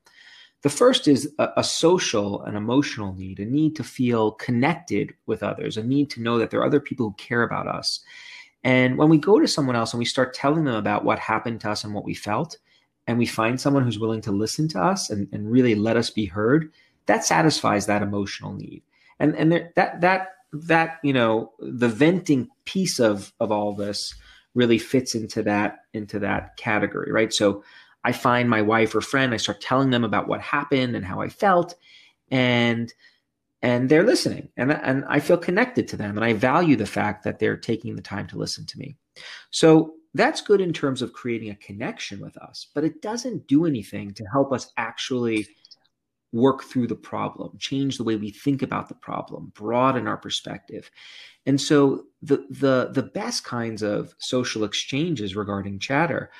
The 0.63 0.69
first 0.69 1.07
is 1.07 1.31
a, 1.37 1.49
a, 1.57 1.63
social 1.63 2.41
and 2.43 2.57
emotional 2.57 3.13
need, 3.13 3.39
a 3.39 3.45
need 3.45 3.75
to 3.75 3.83
feel 3.83 4.31
connected 4.31 5.13
with 5.27 5.43
others, 5.43 5.77
a 5.77 5.83
need 5.83 6.09
to 6.11 6.21
know 6.21 6.39
that 6.39 6.49
there 6.49 6.59
are 6.59 6.65
other 6.65 6.79
people 6.79 7.09
who 7.09 7.15
care 7.15 7.43
about 7.43 7.67
us. 7.67 7.99
And 8.63 8.97
when 8.97 9.09
we 9.09 9.19
go 9.19 9.39
to 9.39 9.47
someone 9.47 9.75
else 9.75 9.93
and 9.93 9.99
we 9.99 10.05
start 10.05 10.33
telling 10.33 10.65
them 10.65 10.75
about 10.75 11.05
what 11.05 11.19
happened 11.19 11.61
to 11.61 11.69
us 11.69 11.83
and 11.83 11.93
what 11.93 12.05
we 12.05 12.15
felt, 12.15 12.57
and 13.07 13.17
we 13.17 13.25
find 13.25 13.59
someone 13.59 13.83
who's 13.83 13.99
willing 13.99 14.21
to 14.21 14.31
listen 14.31 14.67
to 14.69 14.81
us 14.81 15.09
and, 15.09 15.27
and 15.31 15.49
really 15.49 15.75
let 15.75 15.95
us 15.95 16.09
be 16.09 16.25
heard, 16.25 16.71
that 17.05 17.23
satisfies 17.23 17.85
that 17.85 18.01
emotional 18.01 18.53
need. 18.53 18.83
And 19.19 19.35
and 19.35 19.51
there, 19.51 19.71
that 19.75 20.01
that 20.01 20.29
that 20.51 20.99
you 21.03 21.13
know 21.13 21.53
the 21.59 21.87
venting 21.87 22.49
piece 22.65 22.99
of 22.99 23.33
of 23.39 23.51
all 23.51 23.73
this 23.73 24.13
really 24.53 24.77
fits 24.77 25.15
into 25.15 25.41
that 25.43 25.79
into 25.93 26.19
that 26.19 26.57
category, 26.57 27.11
right? 27.11 27.33
So 27.33 27.63
I 28.07 28.13
find 28.13 28.49
my 28.49 28.61
wife 28.61 28.95
or 28.95 29.01
friend, 29.01 29.33
I 29.33 29.37
start 29.37 29.59
telling 29.59 29.89
them 29.89 30.05
about 30.05 30.29
what 30.29 30.39
happened 30.39 30.95
and 30.95 31.03
how 31.03 31.19
I 31.19 31.27
felt, 31.27 31.75
and 32.31 32.93
and 33.61 33.89
they're 33.89 34.05
listening, 34.05 34.47
and 34.55 34.71
and 34.71 35.03
I 35.09 35.19
feel 35.19 35.37
connected 35.37 35.89
to 35.89 35.97
them, 35.97 36.15
and 36.15 36.23
I 36.23 36.31
value 36.31 36.77
the 36.77 36.85
fact 36.85 37.25
that 37.25 37.39
they're 37.39 37.57
taking 37.57 37.97
the 37.97 38.01
time 38.01 38.25
to 38.27 38.37
listen 38.37 38.65
to 38.67 38.79
me. 38.79 38.95
So 39.51 39.95
that's 40.13 40.39
good 40.39 40.61
in 40.61 40.71
terms 40.71 41.01
of 41.01 41.11
creating 41.11 41.49
a 41.49 41.55
connection 41.55 42.21
with 42.21 42.37
us, 42.37 42.67
but 42.73 42.85
it 42.85 43.01
doesn't 43.01 43.45
do 43.47 43.65
anything 43.65 44.13
to 44.13 44.23
help 44.31 44.53
us 44.53 44.71
actually 44.77 45.45
work 46.31 46.63
through 46.63 46.87
the 46.87 46.95
problem, 46.95 47.57
change 47.57 47.97
the 47.97 48.05
way 48.05 48.15
we 48.15 48.31
think 48.31 48.61
about 48.61 48.87
the 48.87 48.95
problem, 48.95 49.51
broaden 49.53 50.07
our 50.07 50.17
perspective. 50.17 50.89
And 51.45 51.59
so 51.59 52.05
the 52.21 52.45
the 52.49 52.89
the 52.93 53.03
best 53.03 53.43
kinds 53.43 53.83
of 53.83 54.15
social 54.19 54.63
exchanges 54.63 55.35
regarding 55.35 55.79
chatter 55.79 56.31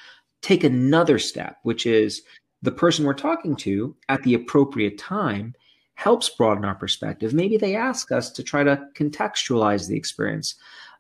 take 0.41 0.63
another 0.63 1.19
step, 1.19 1.57
which 1.63 1.85
is 1.85 2.21
the 2.61 2.71
person 2.71 3.05
we're 3.05 3.13
talking 3.13 3.55
to 3.55 3.95
at 4.09 4.23
the 4.23 4.33
appropriate 4.33 4.97
time 4.97 5.53
helps 5.95 6.29
broaden 6.29 6.65
our 6.65 6.75
perspective. 6.75 7.33
Maybe 7.33 7.57
they 7.57 7.75
ask 7.75 8.11
us 8.11 8.31
to 8.31 8.43
try 8.43 8.63
to 8.63 8.83
contextualize 8.95 9.87
the 9.87 9.97
experience. 9.97 10.55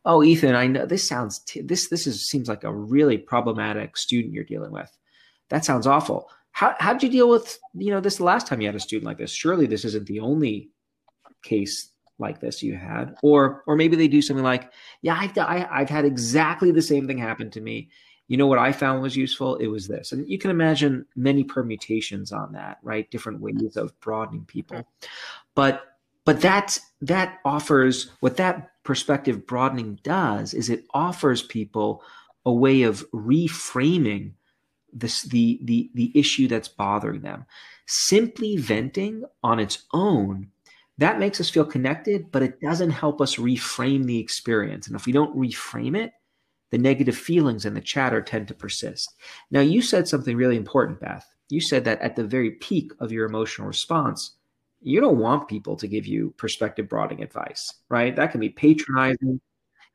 Oh, 0.05 0.23
Ethan, 0.23 0.55
I 0.55 0.67
know 0.67 0.85
this 0.85 1.07
sounds 1.07 1.39
t- 1.39 1.61
this 1.61 1.89
this 1.89 2.07
is 2.07 2.27
seems 2.27 2.47
like 2.47 2.63
a 2.63 2.73
really 2.73 3.17
problematic 3.17 3.97
student 3.97 4.33
you're 4.33 4.43
dealing 4.43 4.71
with. 4.71 4.91
That 5.49 5.65
sounds 5.65 5.85
awful. 5.85 6.29
How 6.51 6.75
how 6.79 6.93
did 6.93 7.03
you 7.03 7.09
deal 7.09 7.29
with 7.29 7.59
you 7.75 7.91
know 7.91 7.99
this 7.99 8.19
last 8.19 8.47
time 8.47 8.61
you 8.61 8.67
had 8.67 8.75
a 8.75 8.79
student 8.79 9.05
like 9.05 9.17
this? 9.17 9.31
Surely 9.31 9.67
this 9.67 9.85
isn't 9.85 10.07
the 10.07 10.19
only 10.19 10.71
case 11.43 11.91
like 12.19 12.39
this 12.39 12.63
you 12.63 12.75
had, 12.75 13.15
or 13.21 13.63
or 13.67 13.75
maybe 13.75 13.95
they 13.95 14.07
do 14.07 14.21
something 14.21 14.43
like, 14.43 14.71
yeah, 15.01 15.15
I've 15.19 15.37
I, 15.37 15.59
have 15.59 15.69
i 15.71 15.79
have 15.79 15.89
had 15.89 16.05
exactly 16.05 16.71
the 16.71 16.81
same 16.81 17.05
thing 17.05 17.17
happen 17.17 17.51
to 17.51 17.61
me, 17.61 17.89
you 18.27 18.37
know 18.37 18.47
what 18.47 18.59
I 18.59 18.71
found 18.71 19.01
was 19.01 19.15
useful? 19.15 19.55
It 19.57 19.67
was 19.67 19.87
this. 19.87 20.11
And 20.11 20.27
you 20.29 20.37
can 20.37 20.51
imagine 20.51 21.05
many 21.15 21.43
permutations 21.43 22.31
on 22.31 22.53
that, 22.53 22.77
right? 22.83 23.09
Different 23.09 23.41
ways 23.41 23.77
of 23.77 23.97
broadening 23.99 24.45
people. 24.45 24.77
Mm-hmm. 24.77 25.07
But 25.55 25.83
but 26.25 26.41
that 26.41 26.79
that 27.01 27.39
offers 27.45 28.11
what 28.19 28.37
that 28.37 28.71
perspective 28.83 29.47
broadening 29.47 29.99
does 30.03 30.53
is 30.53 30.69
it 30.69 30.85
offers 30.93 31.41
people 31.41 32.03
a 32.45 32.51
way 32.51 32.83
of 32.83 33.09
reframing 33.11 34.33
this 34.91 35.23
the 35.23 35.59
the 35.63 35.89
the 35.93 36.11
issue 36.13 36.47
that's 36.47 36.67
bothering 36.67 37.21
them. 37.21 37.45
Simply 37.85 38.57
venting 38.57 39.23
on 39.43 39.59
its 39.59 39.83
own 39.93 40.51
that 40.97 41.19
makes 41.19 41.39
us 41.39 41.49
feel 41.49 41.65
connected, 41.65 42.31
but 42.31 42.41
it 42.41 42.59
doesn't 42.59 42.89
help 42.89 43.21
us 43.21 43.35
reframe 43.35 44.05
the 44.05 44.19
experience. 44.19 44.87
And 44.87 44.95
if 44.95 45.05
we 45.05 45.13
don't 45.13 45.37
reframe 45.37 45.95
it, 45.95 46.11
the 46.69 46.77
negative 46.77 47.15
feelings 47.15 47.65
and 47.65 47.75
the 47.75 47.81
chatter 47.81 48.21
tend 48.21 48.47
to 48.47 48.53
persist. 48.53 49.15
Now, 49.51 49.61
you 49.61 49.81
said 49.81 50.07
something 50.07 50.35
really 50.35 50.57
important, 50.57 50.99
Beth. 50.99 51.25
You 51.49 51.61
said 51.61 51.85
that 51.85 52.01
at 52.01 52.15
the 52.15 52.25
very 52.25 52.51
peak 52.51 52.91
of 52.99 53.11
your 53.11 53.25
emotional 53.25 53.67
response, 53.67 54.35
you 54.81 54.99
don't 54.99 55.17
want 55.17 55.47
people 55.47 55.75
to 55.77 55.87
give 55.87 56.05
you 56.05 56.33
perspective 56.37 56.89
broadening 56.89 57.23
advice, 57.23 57.73
right? 57.89 58.15
That 58.15 58.31
can 58.31 58.41
be 58.41 58.49
patronizing. 58.49 59.39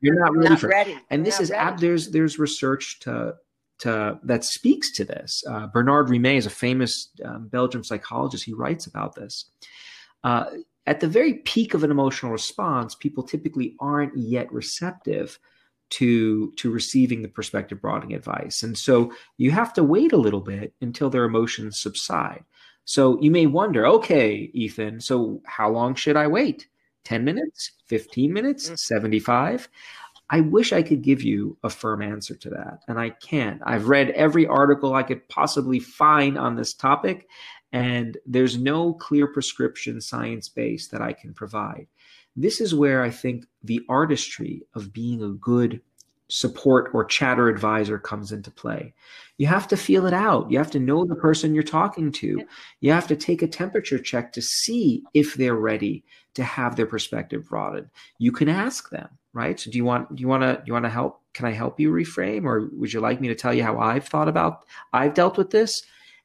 You're 0.01 0.19
not 0.19 0.35
ready 0.35 0.49
not 0.49 0.61
for 0.61 0.69
ready. 0.69 0.99
And 1.11 1.25
this 1.25 1.51
not 1.51 1.75
is 1.75 1.81
there's 1.81 2.11
there's 2.11 2.39
research 2.39 2.99
to 3.01 3.35
to 3.81 4.19
that 4.25 4.45
speaks 4.45 4.91
to 4.93 5.05
this. 5.05 5.45
Uh, 5.49 5.67
Bernard 5.69 6.09
Rimé 6.09 6.37
is 6.37 6.47
a 6.47 6.51
famous 6.51 7.11
um, 7.25 7.49
Belgian 7.49 7.85
psychologist. 7.85 8.45
He 8.45 8.53
writes 8.53 8.87
about 8.87 9.15
this. 9.15 9.47
Uh, 10.25 10.47
at 10.87 11.01
the 11.01 11.09
very 11.09 11.35
peak 11.35 11.75
of 11.75 11.85
an 11.85 11.91
emotional 11.91 12.33
response, 12.33 12.95
people 12.95 13.23
typically 13.23 13.77
aren't 13.79 14.17
yet 14.17 14.53
receptive 14.53 15.39
to 15.93 16.53
to 16.53 16.71
receiving 16.71 17.23
the 17.23 17.29
perspective 17.29 17.81
broadening 17.81 18.17
advice. 18.17 18.63
And 18.63 18.77
so 18.77 19.13
you 19.37 19.51
have 19.51 19.73
to 19.75 19.83
wait 19.85 20.13
a 20.13 20.17
little 20.17 20.41
bit 20.41 20.75
until 20.81 21.11
their 21.11 21.25
emotions 21.25 21.81
subside. 21.81 22.45
So 22.85 23.21
you 23.21 23.31
may 23.31 23.47
wonder 23.47 23.87
okay 23.87 24.51
ethan 24.55 25.01
so 25.01 25.41
how 25.47 25.71
long 25.71 25.95
should 25.95 26.17
i 26.17 26.27
wait? 26.27 26.69
10 27.05 27.25
minutes? 27.25 27.73
15 27.87 28.33
minutes? 28.33 28.71
Mm. 28.71 28.79
75 28.79 29.69
i 30.31 30.41
wish 30.41 30.73
i 30.73 30.83
could 30.83 31.03
give 31.03 31.23
you 31.23 31.57
a 31.63 31.71
firm 31.71 32.01
answer 32.01 32.35
to 32.35 32.51
that 32.51 32.81
and 32.89 32.99
i 32.99 33.11
can't. 33.11 33.61
I've 33.65 33.89
read 33.89 34.11
every 34.11 34.47
article 34.47 34.95
i 34.95 35.03
could 35.03 35.29
possibly 35.29 35.79
find 35.79 36.39
on 36.39 36.57
this 36.57 36.75
topic 36.75 37.29
and 37.73 38.19
there's 38.27 38.59
no 38.59 38.93
clear 38.93 39.27
prescription 39.27 40.01
science 40.01 40.49
base 40.49 40.89
that 40.89 41.01
I 41.01 41.15
can 41.15 41.33
provide. 41.33 41.87
This 42.37 42.61
is 42.61 42.75
where 42.75 43.03
I 43.03 43.11
think 43.11 43.47
the 43.63 43.83
artistry 43.89 44.63
of 44.75 44.93
being 44.93 45.23
a 45.23 45.29
good 45.31 45.81
support 46.29 46.91
or 46.95 47.05
chatter 47.05 47.49
advisor 47.49 47.99
comes 47.99 48.33
into 48.33 48.51
play. 48.51 48.95
You 49.37 49.47
have 49.49 49.69
to 49.69 49.77
feel 49.77 50.07
it 50.07 50.15
out. 50.15 50.51
You 50.51 50.57
have 50.57 50.71
to 50.71 50.81
know 50.81 51.05
the 51.05 51.15
person 51.15 51.55
you're 51.55 51.63
talking 51.63 52.11
to. 52.13 52.43
You 52.81 52.93
have 52.93 53.07
to 53.09 53.17
take 53.17 53.43
a 53.43 53.47
temperature 53.47 53.99
check 53.99 54.33
to 54.33 54.41
see 54.41 55.03
if 55.13 55.35
they're 55.35 55.57
ready 55.57 56.05
to 56.35 56.43
have 56.43 56.75
their 56.75 56.87
perspective 56.87 57.49
broadened. 57.49 57.91
You 58.19 58.33
can 58.33 58.49
ask 58.49 58.89
them, 58.89 59.09
right? 59.35 59.61
So 59.61 59.71
do 59.71 59.77
you 59.77 59.85
want 59.85 60.15
do 60.17 60.23
you 60.23 60.29
want 60.29 60.43
to 60.43 60.55
do 60.55 60.63
you 60.67 60.73
want 60.73 60.87
to 60.87 60.91
help? 60.91 61.21
Can 61.35 61.45
I 61.47 61.53
help 61.53 61.79
you 61.79 61.91
reframe 61.91 62.45
or 62.45 62.71
would 62.73 62.93
you 62.93 63.01
like 63.01 63.21
me 63.21 63.29
to 63.29 63.35
tell 63.35 63.53
you 63.53 63.63
how 63.63 63.79
I've 63.79 64.09
thought 64.09 64.29
about 64.29 64.65
I've 64.93 65.15
dealt 65.15 65.37
with 65.37 65.51
this? 65.51 65.83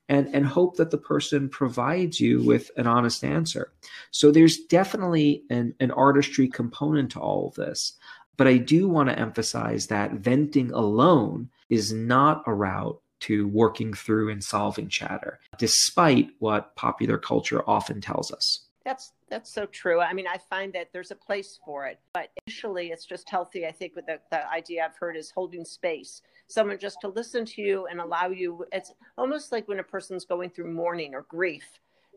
And, 0.10 0.34
and 0.34 0.46
hope 0.46 0.78
that 0.78 0.91
the 0.91 0.98
person 0.98 1.50
provides 1.50 2.20
you 2.22 2.41
with 2.41 2.72
an 2.78 2.88
honest 2.88 3.26
answer. 3.26 3.74
So 4.12 4.32
there's 4.32 4.58
definitely 4.58 5.43
an, 5.50 5.74
an 5.82 5.91
artistry 5.91 6.48
component 6.48 7.12
to 7.12 7.20
all 7.20 7.50
of 7.50 7.56
this. 7.56 7.93
But 8.38 8.48
I 8.48 8.58
do 8.58 8.88
want 8.88 9.10
to 9.10 9.20
emphasize 9.20 9.88
that 9.88 10.13
venting 10.13 10.72
alone 10.72 11.50
is 11.70 11.91
not 11.91 12.43
a 12.46 12.54
route 12.54 13.02
to 13.20 13.48
working 13.48 13.93
through 13.93 14.32
and 14.32 14.43
solving 14.43 14.88
chatter, 14.89 15.39
despite 15.58 16.30
what 16.39 16.76
popular 16.76 17.17
culture 17.17 17.67
often 17.67 18.00
tells 18.00 18.32
us. 18.32 18.66
That's 18.88 19.12
that's 19.30 19.52
so 19.52 19.65
true. 19.65 20.00
I 20.00 20.13
mean, 20.13 20.28
I 20.28 20.38
find 20.38 20.71
that 20.71 20.93
there's 20.93 21.12
a 21.12 21.15
place 21.15 21.60
for 21.65 21.88
it, 21.88 22.00
but 22.13 22.30
initially 22.45 22.88
it's 22.91 23.04
just 23.04 23.30
healthy. 23.30 23.67
I 23.67 23.71
think 23.73 23.97
with 23.97 24.06
the, 24.06 24.21
the 24.32 24.50
idea 24.50 24.86
I've 24.86 24.95
heard 24.95 25.17
is 25.17 25.30
holding 25.30 25.65
space, 25.65 26.21
someone 26.47 26.80
just 26.80 27.02
to 27.02 27.10
listen 27.10 27.43
to 27.43 27.62
you 27.62 27.88
and 27.88 28.00
allow 28.00 28.30
you. 28.30 28.65
It's 28.71 28.93
almost 29.17 29.52
like 29.52 29.67
when 29.67 29.80
a 29.80 29.84
person's 29.84 30.23
going 30.23 30.52
through 30.52 30.71
mourning 30.71 31.13
or 31.13 31.23
grief, 31.23 31.65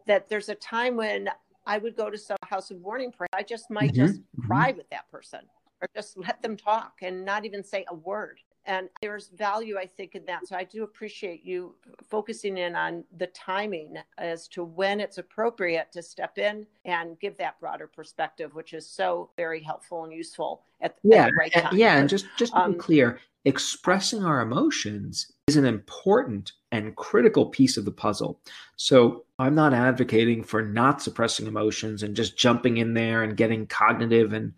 that 0.06 0.28
there's 0.28 0.48
a 0.48 0.54
time 0.54 0.94
when 0.94 1.28
I 1.66 1.78
would 1.78 1.96
go 1.96 2.09
to 2.09 2.16
some 2.16 2.37
house 2.44 2.70
of 2.70 2.80
mourning 2.80 3.11
prayer. 3.11 3.26
I 3.33 3.42
just 3.42 3.68
might 3.68 3.92
mm-hmm. 3.92 4.06
just 4.06 4.20
mm-hmm. 4.20 4.46
cry 4.46 4.70
with 4.76 4.88
that 4.90 5.11
person 5.11 5.40
or 5.83 5.88
just 5.96 6.16
let 6.16 6.40
them 6.40 6.56
talk 6.56 6.98
and 7.02 7.24
not 7.24 7.44
even 7.44 7.64
say 7.64 7.85
a 7.88 7.94
word. 7.96 8.38
And 8.66 8.88
there's 9.00 9.28
value, 9.28 9.78
I 9.78 9.86
think, 9.86 10.14
in 10.14 10.24
that. 10.26 10.46
So 10.46 10.54
I 10.54 10.64
do 10.64 10.84
appreciate 10.84 11.44
you 11.44 11.74
focusing 12.08 12.58
in 12.58 12.74
on 12.76 13.04
the 13.16 13.28
timing 13.28 13.96
as 14.18 14.46
to 14.48 14.64
when 14.64 15.00
it's 15.00 15.18
appropriate 15.18 15.90
to 15.92 16.02
step 16.02 16.38
in 16.38 16.66
and 16.84 17.18
give 17.20 17.36
that 17.38 17.58
broader 17.58 17.86
perspective, 17.86 18.54
which 18.54 18.74
is 18.74 18.88
so 18.88 19.30
very 19.36 19.62
helpful 19.62 20.04
and 20.04 20.12
useful 20.12 20.62
at, 20.80 20.96
yeah, 21.02 21.24
at 21.24 21.30
the 21.30 21.36
right 21.36 21.52
time. 21.52 21.76
Yeah, 21.76 21.96
and 21.96 22.08
just 22.08 22.26
just 22.36 22.52
to 22.52 22.58
um, 22.58 22.72
be 22.72 22.78
clear, 22.78 23.18
expressing 23.44 24.22
our 24.22 24.40
emotions 24.40 25.32
is 25.48 25.56
an 25.56 25.64
important 25.64 26.52
and 26.70 26.94
critical 26.96 27.46
piece 27.46 27.76
of 27.76 27.84
the 27.84 27.90
puzzle. 27.90 28.40
So 28.76 29.24
I'm 29.38 29.54
not 29.54 29.72
advocating 29.72 30.44
for 30.44 30.62
not 30.62 31.02
suppressing 31.02 31.46
emotions 31.46 32.02
and 32.02 32.14
just 32.14 32.36
jumping 32.36 32.76
in 32.76 32.94
there 32.94 33.22
and 33.22 33.36
getting 33.36 33.66
cognitive. 33.66 34.32
And 34.32 34.52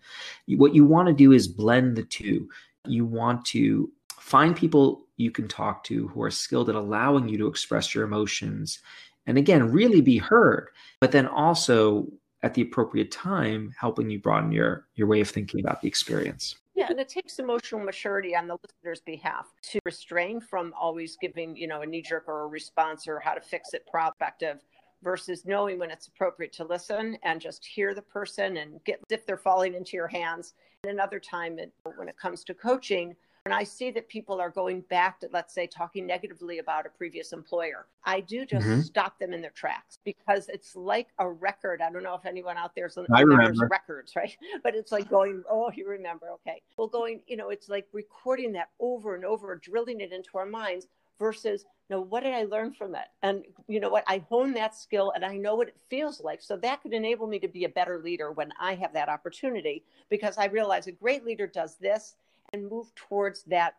what 0.49 0.75
you 0.75 0.85
want 0.85 1.09
to 1.09 1.15
do 1.15 1.33
is 1.33 1.47
blend 1.49 1.97
the 1.97 2.03
two. 2.03 2.49
You 2.87 3.05
want 3.05 3.45
to 3.47 3.91
find 4.19 4.57
people 4.57 5.07
you 5.17 5.31
can 5.31 5.49
talk 5.49 5.85
to 5.85 6.09
who 6.09 6.23
are 6.23 6.31
skilled 6.31 6.69
at 6.69 6.75
allowing 6.75 7.29
you 7.29 7.39
to 7.39 7.47
express 7.47 7.95
your 7.95 8.05
emotions 8.05 8.81
and 9.27 9.39
again, 9.39 9.71
really 9.71 10.01
be 10.01 10.19
heard, 10.19 10.69
but 11.01 11.13
then 11.13 11.27
also 11.27 12.09
at 12.43 12.55
the 12.55 12.63
appropriate 12.63 13.11
time, 13.11 13.73
helping 13.79 14.11
you 14.11 14.19
broaden 14.19 14.51
your, 14.51 14.89
your 14.95 15.07
way 15.07 15.21
of 15.21 15.31
thinking 15.31 15.61
about 15.61 15.81
the 15.81 15.87
experience. 15.87 16.57
Yeah, 16.75 16.87
and 16.89 16.99
it 16.99 17.09
takes 17.09 17.39
emotional 17.39 17.85
maturity 17.85 18.35
on 18.35 18.49
the 18.49 18.57
listener's 18.65 19.01
behalf 19.01 19.53
to 19.71 19.79
restrain 19.85 20.41
from 20.41 20.75
always 20.79 21.17
giving, 21.21 21.57
you 21.57 21.69
know, 21.69 21.83
a 21.83 21.87
knee 21.87 22.03
jerk 22.03 22.25
or 22.27 22.43
a 22.43 22.47
response 22.49 23.07
or 23.07 23.21
how 23.21 23.35
to 23.35 23.41
fix 23.41 23.75
it 23.75 23.87
prospective 23.87 24.65
versus 25.05 25.45
knowing 25.45 25.79
when 25.79 25.91
it's 25.91 26.09
appropriate 26.09 26.53
to 26.55 26.65
listen 26.65 27.17
and 27.23 27.41
just 27.41 27.65
hear 27.65 27.95
the 27.95 28.03
person 28.03 28.57
and 28.57 28.83
get 28.85 29.01
if 29.11 29.25
they're 29.27 29.37
falling 29.37 29.75
into 29.75 29.97
your 29.97 30.09
hands. 30.09 30.55
And 30.85 30.91
another 30.91 31.21
time, 31.21 31.61
when 31.95 32.09
it 32.09 32.17
comes 32.19 32.43
to 32.43 32.55
coaching, 32.55 33.15
and 33.45 33.55
I 33.55 33.63
see 33.63 33.93
that 33.93 34.09
people 34.09 34.41
are 34.41 34.51
going 34.51 34.81
back 34.83 35.21
to, 35.21 35.29
let's 35.33 35.55
say, 35.55 35.69
talking 35.69 36.09
negatively 36.09 36.59
about 36.59 36.87
a 36.87 36.89
previous 36.89 37.33
employer, 37.33 37.87
I 38.05 38.19
do 38.19 38.45
just 38.45 38.67
mm-hmm. 38.67 38.81
stop 38.81 39.17
them 39.21 39.33
in 39.33 39.41
their 39.41 39.53
tracks 39.53 40.01
because 40.05 40.49
it's 40.49 40.75
like 40.75 41.07
a 41.21 41.31
record. 41.31 41.83
I 41.83 41.91
don't 41.93 42.03
know 42.03 42.17
if 42.17 42.27
anyone 42.27 42.57
out 42.57 42.75
there 42.75 42.91
remembers 43.23 43.61
records, 43.71 44.17
right? 44.17 44.37
But 44.65 44.75
it's 44.75 44.91
like 44.91 45.09
going, 45.09 45.45
oh, 45.49 45.71
you 45.73 45.89
remember, 45.89 46.31
okay. 46.35 46.61
Well, 46.77 46.89
going, 46.89 47.21
you 47.29 47.37
know, 47.37 47.51
it's 47.51 47.69
like 47.69 47.87
recording 47.93 48.51
that 48.55 48.71
over 48.81 49.15
and 49.15 49.25
over, 49.25 49.55
drilling 49.55 50.01
it 50.01 50.13
into 50.13 50.37
our 50.37 50.47
minds 50.47 50.89
versus 51.23 51.65
no 51.89 52.01
what 52.01 52.23
did 52.23 52.35
i 52.35 52.43
learn 52.43 52.73
from 52.73 52.95
it 52.95 53.07
and 53.23 53.45
you 53.69 53.81
know 53.81 53.89
what 53.89 54.05
i 54.07 54.23
hone 54.29 54.53
that 54.53 54.75
skill 54.75 55.13
and 55.15 55.25
i 55.25 55.37
know 55.37 55.55
what 55.55 55.69
it 55.69 55.77
feels 55.89 56.21
like 56.21 56.43
so 56.43 56.57
that 56.57 56.83
could 56.83 56.93
enable 56.93 57.27
me 57.27 57.39
to 57.39 57.49
be 57.49 57.65
a 57.65 57.69
better 57.69 58.01
leader 58.03 58.33
when 58.33 58.53
i 58.61 58.75
have 58.75 58.93
that 58.93 59.09
opportunity 59.09 59.85
because 60.11 60.37
i 60.37 60.47
realize 60.47 60.87
a 60.87 60.93
great 60.93 61.25
leader 61.25 61.47
does 61.47 61.77
this 61.77 62.17
and 62.53 62.69
move 62.69 62.93
towards 62.95 63.45
that 63.45 63.75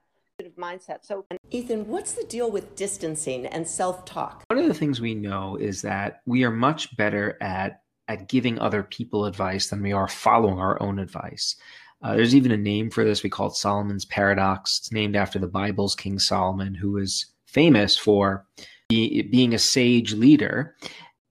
mindset. 0.58 1.00
So, 1.02 1.26
Ethan, 1.52 1.88
what's 1.88 2.14
the 2.14 2.26
deal 2.26 2.50
with 2.50 2.76
distancing 2.76 3.46
and 3.46 3.68
self 3.68 4.06
talk? 4.06 4.44
One 4.50 4.60
of 4.60 4.68
the 4.68 4.74
things 4.74 5.00
we 5.00 5.16
know 5.16 5.56
is 5.58 5.82
that 5.84 6.22
we 6.26 6.44
are 6.44 6.52
much 6.52 6.96
better 6.98 7.38
at 7.42 7.82
at 8.08 8.28
giving 8.28 8.60
other 8.60 8.84
people 8.84 9.26
advice 9.26 9.70
than 9.70 9.82
we 9.82 9.94
are 9.94 10.08
following 10.08 10.60
our 10.60 10.82
own 10.82 11.00
advice. 11.00 11.56
Uh, 12.02 12.16
there's 12.16 12.36
even 12.36 12.52
a 12.52 12.58
name 12.58 12.90
for 12.90 13.06
this. 13.06 13.24
We 13.24 13.30
call 13.30 13.48
it 13.48 13.56
Solomon's 13.56 14.04
paradox. 14.04 14.80
It's 14.80 14.92
named 14.92 15.16
after 15.16 15.40
the 15.40 15.48
Bible's 15.48 15.96
King 15.96 16.20
Solomon, 16.20 16.76
who 16.76 16.92
was 16.92 17.28
famous 17.54 17.98
for 17.98 18.46
be, 18.90 19.22
being 19.22 19.54
a 19.54 19.60
sage 19.60 20.14
leader, 20.14 20.76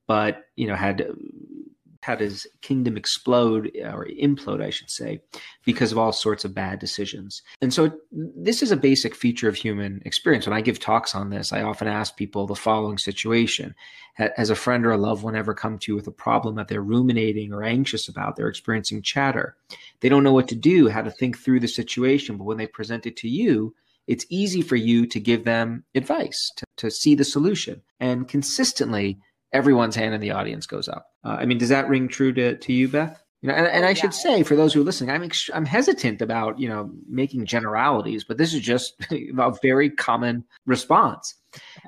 but 0.07 0.45
you 0.57 0.67
know 0.67 0.77
had 0.77 1.07
had 2.03 2.21
his 2.21 2.49
kingdom 2.63 2.97
explode 2.97 3.71
uh, 3.81 3.91
or 3.91 4.07
implode, 4.21 4.61
I 4.61 4.71
should 4.71 4.91
say, 4.91 5.23
because 5.65 5.93
of 5.93 5.99
all 5.99 6.13
sorts 6.13 6.45
of 6.45 6.55
bad 6.55 6.81
decisions. 6.81 7.43
And 7.61 7.73
so 7.73 7.93
this 8.11 8.61
is 8.61 8.73
a 8.73 8.77
basic 8.77 9.15
feature 9.15 9.49
of 9.49 9.55
human 9.55 10.03
experience. 10.05 10.47
When 10.47 10.57
I 10.57 10.63
give 10.63 10.81
talks 10.81 11.15
on 11.15 11.31
this, 11.31 11.53
I 11.53 11.63
often 11.63 11.87
ask 11.87 12.17
people 12.17 12.47
the 12.47 12.57
following 12.57 12.99
situation. 12.99 13.75
Has 14.15 14.51
a 14.51 14.57
friend 14.57 14.85
or 14.85 14.91
a 14.91 14.99
loved 14.99 15.23
one 15.23 15.37
ever 15.37 15.55
come 15.55 15.79
to 15.79 15.93
you 15.93 15.97
with 15.97 16.07
a 16.09 16.13
problem 16.13 16.57
that 16.57 16.69
they're 16.69 16.83
ruminating 16.83 17.53
or 17.53 17.63
anxious 17.63 18.09
about? 18.09 18.37
They're 18.37 18.49
experiencing 18.49 19.03
chatter. 19.03 19.57
They 20.01 20.09
don't 20.09 20.25
know 20.25 20.35
what 20.35 20.49
to 20.49 20.57
do, 20.57 20.89
how 20.89 21.03
to 21.03 21.11
think 21.11 21.39
through 21.39 21.61
the 21.61 21.69
situation, 21.69 22.37
but 22.37 22.45
when 22.45 22.59
they 22.59 22.67
present 22.67 23.07
it 23.07 23.17
to 23.19 23.29
you, 23.29 23.75
it's 24.07 24.27
easy 24.31 24.62
for 24.62 24.77
you 24.77 25.07
to 25.07 25.21
give 25.21 25.45
them 25.45 25.85
advice, 25.95 26.51
to, 26.57 26.65
to 26.79 26.91
see 26.91 27.15
the 27.15 27.25
solution. 27.25 27.83
And 28.01 28.29
consistently, 28.29 29.19
everyone's 29.53 29.97
hand 29.97 30.15
in 30.15 30.21
the 30.21 30.33
audience 30.33 30.67
goes 30.67 30.88
up. 30.88 31.07
Uh, 31.25 31.37
I 31.41 31.47
mean, 31.47 31.59
does 31.59 31.69
that 31.69 31.88
ring 31.88 32.09
true 32.09 32.33
to, 32.33 32.57
to 32.57 32.73
you, 32.73 32.88
Beth? 32.88 33.23
You 33.43 33.49
know, 33.49 33.55
and, 33.55 33.67
and 33.67 33.85
I 33.85 33.91
yeah. 33.91 33.95
should 33.95 34.15
say 34.15 34.43
for 34.43 34.55
those 34.55 34.73
who 34.73 34.81
are 34.81 34.85
listening, 34.85 35.11
I'm 35.11 35.25
ex- 35.25 35.51
I'm 35.53 35.67
hesitant 35.67 36.23
about 36.23 36.61
you 36.61 36.69
know 36.69 36.93
making 37.09 37.45
generalities, 37.47 38.23
but 38.23 38.38
this 38.38 38.55
is 38.55 38.61
just 38.61 38.95
a 39.11 39.53
very 39.61 39.91
common 39.91 40.45
response. 40.65 41.35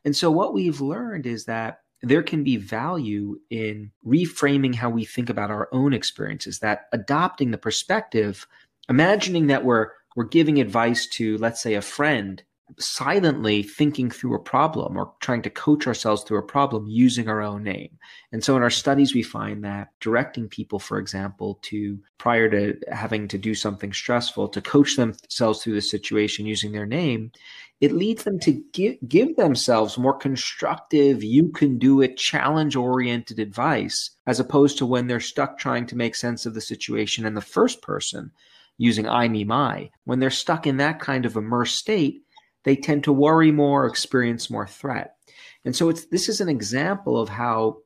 And 0.04 0.16
so 0.16 0.30
what 0.30 0.52
we've 0.52 0.80
learned 0.80 1.26
is 1.26 1.44
that 1.44 1.78
there 2.02 2.22
can 2.22 2.44
be 2.44 2.56
value 2.56 3.38
in 3.50 3.90
reframing 4.04 4.74
how 4.74 4.90
we 4.90 5.04
think 5.04 5.30
about 5.30 5.50
our 5.50 5.68
own 5.72 5.94
experiences. 5.94 6.58
That 6.58 6.86
adopting 6.92 7.52
the 7.52 7.58
perspective, 7.58 8.46
imagining 8.88 9.46
that 9.46 9.64
we're 9.64 9.90
we're 10.14 10.24
giving 10.24 10.60
advice 10.60 11.06
to, 11.08 11.36
let's 11.38 11.62
say, 11.62 11.74
a 11.74 11.82
friend 11.82 12.42
silently 12.78 13.62
thinking 13.62 14.10
through 14.10 14.34
a 14.34 14.42
problem 14.42 14.96
or 14.96 15.12
trying 15.20 15.42
to 15.42 15.50
coach 15.50 15.86
ourselves 15.86 16.22
through 16.22 16.38
a 16.38 16.42
problem 16.42 16.86
using 16.88 17.28
our 17.28 17.42
own 17.42 17.62
name. 17.62 17.98
And 18.32 18.42
so 18.42 18.56
in 18.56 18.62
our 18.62 18.70
studies, 18.70 19.14
we 19.14 19.22
find 19.22 19.62
that 19.64 19.88
directing 20.00 20.48
people, 20.48 20.78
for 20.78 20.98
example, 20.98 21.58
to 21.62 21.98
prior 22.18 22.48
to 22.50 22.78
having 22.90 23.28
to 23.28 23.38
do 23.38 23.54
something 23.54 23.92
stressful, 23.92 24.48
to 24.48 24.62
coach 24.62 24.96
themselves 24.96 25.62
through 25.62 25.74
the 25.74 25.82
situation 25.82 26.46
using 26.46 26.72
their 26.72 26.86
name, 26.86 27.32
it 27.80 27.92
leads 27.92 28.24
them 28.24 28.38
to 28.40 28.62
give, 28.72 28.96
give 29.06 29.36
themselves 29.36 29.98
more 29.98 30.16
constructive, 30.16 31.22
you 31.22 31.50
can 31.50 31.78
do 31.78 32.00
it, 32.00 32.16
challenge 32.16 32.76
oriented 32.76 33.38
advice, 33.38 34.10
as 34.26 34.40
opposed 34.40 34.78
to 34.78 34.86
when 34.86 35.06
they're 35.06 35.20
stuck 35.20 35.58
trying 35.58 35.86
to 35.86 35.96
make 35.96 36.14
sense 36.14 36.46
of 36.46 36.54
the 36.54 36.60
situation 36.60 37.26
in 37.26 37.34
the 37.34 37.42
first 37.42 37.82
person 37.82 38.32
using 38.78 39.08
I, 39.08 39.28
me, 39.28 39.44
my. 39.44 39.90
When 40.04 40.18
they're 40.18 40.30
stuck 40.30 40.66
in 40.66 40.78
that 40.78 41.00
kind 41.00 41.26
of 41.26 41.36
immersed 41.36 41.76
state, 41.76 42.22
they 42.64 42.76
tend 42.76 43.04
to 43.04 43.12
worry 43.12 43.52
more, 43.52 43.86
experience 43.86 44.50
more 44.50 44.66
threat. 44.66 45.16
And 45.64 45.74
so 45.74 45.88
it's 45.88 46.06
this 46.06 46.28
is 46.28 46.40
an 46.40 46.48
example 46.48 47.20
of 47.20 47.28
how 47.28 47.78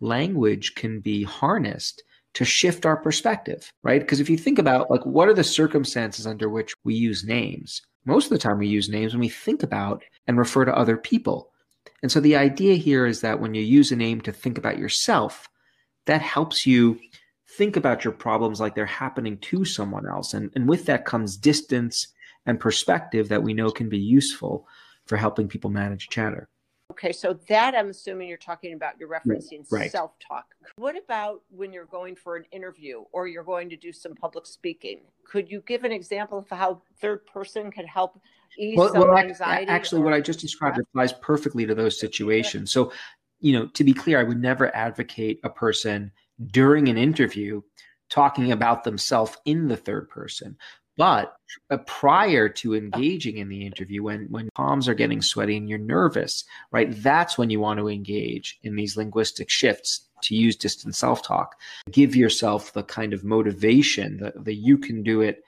language 0.00 0.74
can 0.74 1.00
be 1.00 1.24
harnessed 1.24 2.02
to 2.34 2.44
shift 2.44 2.84
our 2.84 2.96
perspective, 2.96 3.72
right? 3.82 4.00
Because 4.00 4.20
if 4.20 4.28
you 4.28 4.36
think 4.36 4.58
about 4.58 4.90
like 4.90 5.04
what 5.06 5.28
are 5.28 5.34
the 5.34 5.44
circumstances 5.44 6.26
under 6.26 6.48
which 6.48 6.74
we 6.84 6.94
use 6.94 7.24
names? 7.24 7.82
Most 8.04 8.24
of 8.24 8.30
the 8.30 8.38
time 8.38 8.58
we 8.58 8.66
use 8.66 8.88
names 8.88 9.14
when 9.14 9.20
we 9.20 9.28
think 9.28 9.62
about 9.62 10.02
and 10.26 10.36
refer 10.36 10.64
to 10.64 10.76
other 10.76 10.96
people. 10.96 11.50
And 12.02 12.12
so 12.12 12.20
the 12.20 12.36
idea 12.36 12.74
here 12.74 13.06
is 13.06 13.22
that 13.22 13.40
when 13.40 13.54
you 13.54 13.62
use 13.62 13.90
a 13.90 13.96
name 13.96 14.20
to 14.22 14.32
think 14.32 14.58
about 14.58 14.78
yourself, 14.78 15.48
that 16.06 16.20
helps 16.20 16.66
you 16.66 16.98
think 17.56 17.76
about 17.76 18.04
your 18.04 18.12
problems 18.12 18.60
like 18.60 18.74
they're 18.74 18.86
happening 18.86 19.38
to 19.38 19.64
someone 19.64 20.08
else. 20.08 20.34
And, 20.34 20.50
and 20.54 20.68
with 20.68 20.86
that 20.86 21.04
comes 21.04 21.36
distance 21.36 22.08
and 22.46 22.60
perspective 22.60 23.28
that 23.28 23.42
we 23.42 23.54
know 23.54 23.70
can 23.70 23.88
be 23.88 23.98
useful 23.98 24.66
for 25.06 25.16
helping 25.16 25.48
people 25.48 25.70
manage 25.70 26.08
chatter. 26.08 26.48
Okay, 26.90 27.12
so 27.12 27.38
that 27.48 27.74
I'm 27.74 27.88
assuming 27.88 28.28
you're 28.28 28.36
talking 28.36 28.74
about, 28.74 28.94
you're 28.98 29.08
referencing 29.08 29.64
right. 29.70 29.90
self 29.90 30.12
talk. 30.18 30.44
What 30.76 30.96
about 31.02 31.40
when 31.48 31.72
you're 31.72 31.86
going 31.86 32.14
for 32.14 32.36
an 32.36 32.44
interview 32.52 33.04
or 33.10 33.26
you're 33.26 33.42
going 33.42 33.70
to 33.70 33.76
do 33.76 33.90
some 33.90 34.14
public 34.14 34.46
speaking? 34.46 35.00
Could 35.26 35.50
you 35.50 35.62
give 35.66 35.84
an 35.84 35.92
example 35.92 36.38
of 36.38 36.48
how 36.50 36.82
third 37.00 37.26
person 37.26 37.70
can 37.70 37.86
help 37.86 38.20
ease 38.58 38.76
well, 38.76 38.92
some 38.92 39.08
well, 39.08 39.16
anxiety? 39.16 39.66
Actually, 39.66 40.02
or- 40.02 40.04
what 40.04 40.14
I 40.14 40.20
just 40.20 40.40
described 40.40 40.78
applies 40.78 41.14
perfectly 41.14 41.64
to 41.66 41.74
those 41.74 41.98
situations. 41.98 42.70
So, 42.70 42.92
you 43.40 43.54
know, 43.54 43.66
to 43.68 43.82
be 43.82 43.94
clear, 43.94 44.20
I 44.20 44.22
would 44.22 44.40
never 44.40 44.74
advocate 44.76 45.40
a 45.42 45.48
person 45.50 46.12
during 46.46 46.88
an 46.88 46.98
interview 46.98 47.60
talking 48.10 48.52
about 48.52 48.84
themselves 48.84 49.36
in 49.44 49.68
the 49.68 49.76
third 49.76 50.08
person. 50.08 50.56
But 50.96 51.34
uh, 51.70 51.78
prior 51.78 52.48
to 52.48 52.74
engaging 52.74 53.38
in 53.38 53.48
the 53.48 53.66
interview, 53.66 54.04
when 54.04 54.26
when 54.30 54.48
palms 54.54 54.88
are 54.88 54.94
getting 54.94 55.22
sweaty 55.22 55.56
and 55.56 55.68
you're 55.68 55.78
nervous, 55.78 56.44
right? 56.70 56.88
That's 57.02 57.36
when 57.36 57.50
you 57.50 57.58
want 57.58 57.80
to 57.80 57.88
engage 57.88 58.58
in 58.62 58.76
these 58.76 58.96
linguistic 58.96 59.50
shifts 59.50 60.08
to 60.22 60.36
use 60.36 60.56
distant 60.56 60.94
self-talk. 60.94 61.56
Give 61.90 62.14
yourself 62.14 62.72
the 62.72 62.84
kind 62.84 63.12
of 63.12 63.24
motivation, 63.24 64.18
the, 64.18 64.32
the 64.40 64.54
you 64.54 64.78
can 64.78 65.02
do 65.02 65.20
it 65.20 65.42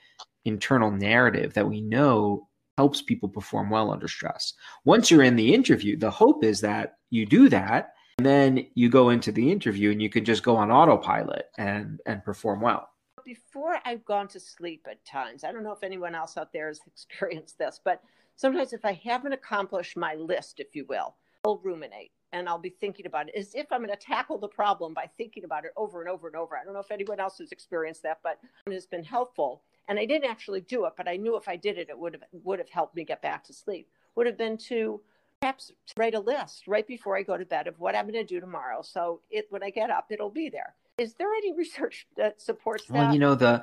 internal 0.44 0.90
narrative 0.90 1.54
that 1.54 1.68
we 1.68 1.80
know 1.80 2.48
helps 2.76 3.00
people 3.00 3.28
perform 3.28 3.70
well 3.70 3.90
under 3.90 4.08
stress. 4.08 4.52
Once 4.84 5.10
you're 5.10 5.22
in 5.22 5.36
the 5.36 5.54
interview, 5.54 5.96
the 5.96 6.10
hope 6.10 6.44
is 6.44 6.60
that 6.60 6.94
you 7.10 7.24
do 7.24 7.48
that 7.48 7.90
and 8.18 8.26
then 8.26 8.66
you 8.74 8.88
go 8.88 9.10
into 9.10 9.30
the 9.30 9.50
interview 9.50 9.90
and 9.90 10.00
you 10.00 10.08
can 10.08 10.24
just 10.24 10.42
go 10.42 10.56
on 10.56 10.70
autopilot 10.70 11.50
and 11.58 12.00
and 12.06 12.24
perform 12.24 12.60
well 12.60 12.88
before 13.26 13.80
I've 13.84 14.04
gone 14.04 14.28
to 14.28 14.40
sleep 14.40 14.86
at 14.88 15.04
times, 15.04 15.42
I 15.42 15.50
don't 15.50 15.64
know 15.64 15.72
if 15.72 15.82
anyone 15.82 16.14
else 16.14 16.38
out 16.38 16.52
there 16.52 16.68
has 16.68 16.80
experienced 16.86 17.58
this, 17.58 17.78
but 17.84 18.00
sometimes 18.36 18.72
if 18.72 18.84
I 18.84 18.92
haven't 19.04 19.32
accomplished 19.32 19.96
my 19.96 20.14
list, 20.14 20.60
if 20.60 20.74
you 20.74 20.86
will, 20.88 21.16
I'll 21.44 21.58
ruminate 21.58 22.12
and 22.32 22.48
I'll 22.48 22.58
be 22.58 22.70
thinking 22.70 23.06
about 23.06 23.28
it 23.28 23.34
as 23.36 23.54
if 23.54 23.66
I'm 23.70 23.84
going 23.84 23.90
to 23.90 23.96
tackle 23.96 24.38
the 24.38 24.48
problem 24.48 24.94
by 24.94 25.10
thinking 25.18 25.44
about 25.44 25.64
it 25.64 25.72
over 25.76 26.00
and 26.00 26.08
over 26.08 26.28
and 26.28 26.36
over. 26.36 26.56
I 26.56 26.64
don't 26.64 26.74
know 26.74 26.80
if 26.80 26.90
anyone 26.90 27.20
else 27.20 27.38
has 27.38 27.52
experienced 27.52 28.02
that, 28.04 28.20
but 28.22 28.38
it 28.66 28.72
has 28.72 28.86
been 28.86 29.04
helpful. 29.04 29.62
And 29.88 29.98
I 29.98 30.06
didn't 30.06 30.30
actually 30.30 30.60
do 30.62 30.86
it, 30.86 30.94
but 30.96 31.08
I 31.08 31.16
knew 31.16 31.36
if 31.36 31.48
I 31.48 31.56
did 31.56 31.78
it, 31.78 31.88
it 31.88 31.98
would 31.98 32.14
have 32.14 32.22
would 32.44 32.58
have 32.58 32.70
helped 32.70 32.96
me 32.96 33.04
get 33.04 33.22
back 33.22 33.44
to 33.44 33.52
sleep. 33.52 33.88
Would 34.16 34.26
have 34.26 34.38
been 34.38 34.58
to 34.68 35.00
perhaps 35.40 35.72
write 35.96 36.14
a 36.14 36.20
list 36.20 36.66
right 36.66 36.86
before 36.86 37.16
I 37.16 37.22
go 37.22 37.36
to 37.36 37.44
bed 37.44 37.66
of 37.66 37.78
what 37.78 37.94
I'm 37.94 38.10
going 38.10 38.14
to 38.14 38.24
do 38.24 38.40
tomorrow. 38.40 38.82
So 38.82 39.20
it 39.30 39.46
when 39.50 39.62
I 39.62 39.70
get 39.70 39.90
up, 39.90 40.06
it'll 40.10 40.30
be 40.30 40.48
there. 40.48 40.74
Is 40.98 41.14
there 41.14 41.32
any 41.32 41.52
research 41.56 42.06
that 42.16 42.40
supports 42.40 42.86
that? 42.86 42.94
Well, 42.94 43.12
you 43.12 43.18
know, 43.18 43.34
the 43.34 43.62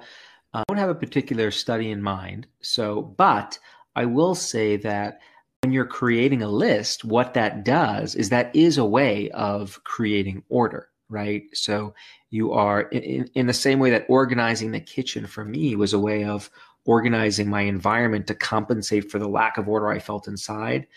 uh, 0.53 0.59
I 0.59 0.63
don't 0.67 0.77
have 0.77 0.89
a 0.89 0.95
particular 0.95 1.51
study 1.51 1.91
in 1.91 2.01
mind. 2.01 2.47
So, 2.61 3.01
but 3.01 3.57
I 3.95 4.05
will 4.05 4.35
say 4.35 4.77
that 4.77 5.19
when 5.63 5.71
you're 5.71 5.85
creating 5.85 6.41
a 6.43 6.49
list, 6.49 7.05
what 7.05 7.33
that 7.33 7.63
does 7.63 8.15
is 8.15 8.29
that 8.29 8.55
is 8.55 8.77
a 8.77 8.85
way 8.85 9.31
of 9.31 9.83
creating 9.83 10.43
order, 10.49 10.89
right? 11.09 11.43
So 11.53 11.95
you 12.29 12.51
are 12.53 12.81
in, 12.81 13.29
in 13.33 13.47
the 13.47 13.53
same 13.53 13.79
way 13.79 13.89
that 13.91 14.05
organizing 14.09 14.71
the 14.71 14.79
kitchen 14.79 15.25
for 15.25 15.45
me 15.45 15.75
was 15.75 15.93
a 15.93 15.99
way 15.99 16.25
of 16.25 16.49
organizing 16.85 17.49
my 17.49 17.61
environment 17.61 18.27
to 18.27 18.35
compensate 18.35 19.09
for 19.09 19.19
the 19.19 19.27
lack 19.27 19.57
of 19.57 19.69
order 19.69 19.89
I 19.89 19.99
felt 19.99 20.27
inside. 20.27 20.87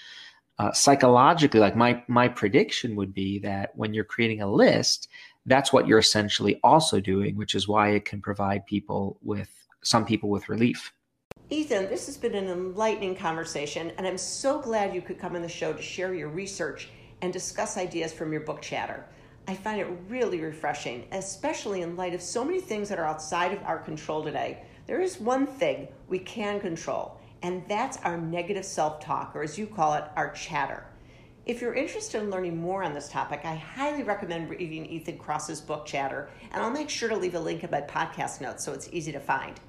Uh, 0.58 0.72
psychologically, 0.72 1.60
like 1.60 1.76
my 1.76 2.02
my 2.08 2.28
prediction 2.28 2.96
would 2.96 3.12
be 3.12 3.38
that 3.38 3.72
when 3.74 3.92
you're 3.92 4.04
creating 4.04 4.40
a 4.40 4.50
list, 4.50 5.08
that's 5.44 5.72
what 5.72 5.86
you're 5.86 5.98
essentially 5.98 6.58
also 6.64 6.98
doing, 6.98 7.36
which 7.36 7.54
is 7.54 7.68
why 7.68 7.90
it 7.90 8.04
can 8.04 8.22
provide 8.22 8.66
people 8.66 9.18
with 9.22 9.50
some 9.82 10.04
people 10.04 10.30
with 10.30 10.48
relief. 10.48 10.92
Ethan, 11.50 11.88
this 11.88 12.06
has 12.06 12.16
been 12.16 12.34
an 12.34 12.48
enlightening 12.48 13.14
conversation, 13.14 13.92
and 13.98 14.06
I'm 14.06 14.18
so 14.18 14.60
glad 14.60 14.94
you 14.94 15.00
could 15.00 15.18
come 15.18 15.36
on 15.36 15.42
the 15.42 15.48
show 15.48 15.72
to 15.72 15.82
share 15.82 16.12
your 16.12 16.28
research 16.28 16.88
and 17.22 17.32
discuss 17.32 17.76
ideas 17.76 18.12
from 18.12 18.32
your 18.32 18.40
book 18.40 18.60
chatter. 18.60 19.04
I 19.46 19.54
find 19.54 19.80
it 19.80 19.86
really 20.08 20.40
refreshing, 20.40 21.06
especially 21.12 21.82
in 21.82 21.94
light 21.94 22.14
of 22.14 22.20
so 22.20 22.44
many 22.44 22.60
things 22.60 22.88
that 22.88 22.98
are 22.98 23.04
outside 23.04 23.52
of 23.52 23.62
our 23.62 23.78
control 23.78 24.24
today. 24.24 24.64
There 24.88 25.00
is 25.00 25.20
one 25.20 25.46
thing 25.46 25.86
we 26.08 26.18
can 26.18 26.58
control, 26.58 27.20
and 27.46 27.62
that's 27.68 27.96
our 27.98 28.16
negative 28.16 28.64
self 28.64 28.98
talk, 28.98 29.36
or 29.36 29.42
as 29.44 29.56
you 29.56 29.68
call 29.68 29.94
it, 29.94 30.02
our 30.16 30.32
chatter. 30.32 30.84
If 31.46 31.60
you're 31.60 31.74
interested 31.74 32.20
in 32.20 32.28
learning 32.28 32.60
more 32.60 32.82
on 32.82 32.92
this 32.92 33.08
topic, 33.08 33.42
I 33.44 33.54
highly 33.54 34.02
recommend 34.02 34.50
reading 34.50 34.84
Ethan 34.84 35.16
Kross's 35.16 35.60
book, 35.60 35.86
Chatter, 35.86 36.28
and 36.50 36.60
I'll 36.60 36.72
make 36.72 36.90
sure 36.90 37.08
to 37.08 37.16
leave 37.16 37.36
a 37.36 37.40
link 37.40 37.62
in 37.62 37.70
my 37.70 37.82
podcast 37.82 38.40
notes 38.40 38.64
so 38.64 38.72
it's 38.72 38.88
easy 38.90 39.12
to 39.12 39.20
find. 39.20 39.60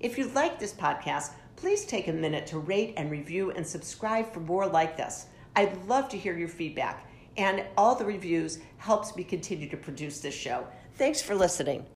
If 0.00 0.16
you 0.16 0.28
like 0.28 0.58
this 0.58 0.72
podcast, 0.72 1.32
please 1.56 1.84
take 1.84 2.08
a 2.08 2.12
minute 2.12 2.46
to 2.46 2.58
rate 2.58 2.94
and 2.96 3.10
review 3.10 3.50
and 3.50 3.66
subscribe 3.66 4.32
for 4.32 4.40
more 4.40 4.66
like 4.66 4.96
this. 4.96 5.26
I'd 5.54 5.76
love 5.86 6.08
to 6.08 6.16
hear 6.16 6.38
your 6.38 6.48
feedback, 6.48 7.06
and 7.36 7.66
all 7.76 7.94
the 7.94 8.06
reviews 8.06 8.60
helps 8.78 9.14
me 9.14 9.24
continue 9.24 9.68
to 9.68 9.76
produce 9.76 10.20
this 10.20 10.34
show. 10.34 10.66
Thanks 10.94 11.20
for 11.20 11.34
listening. 11.34 11.84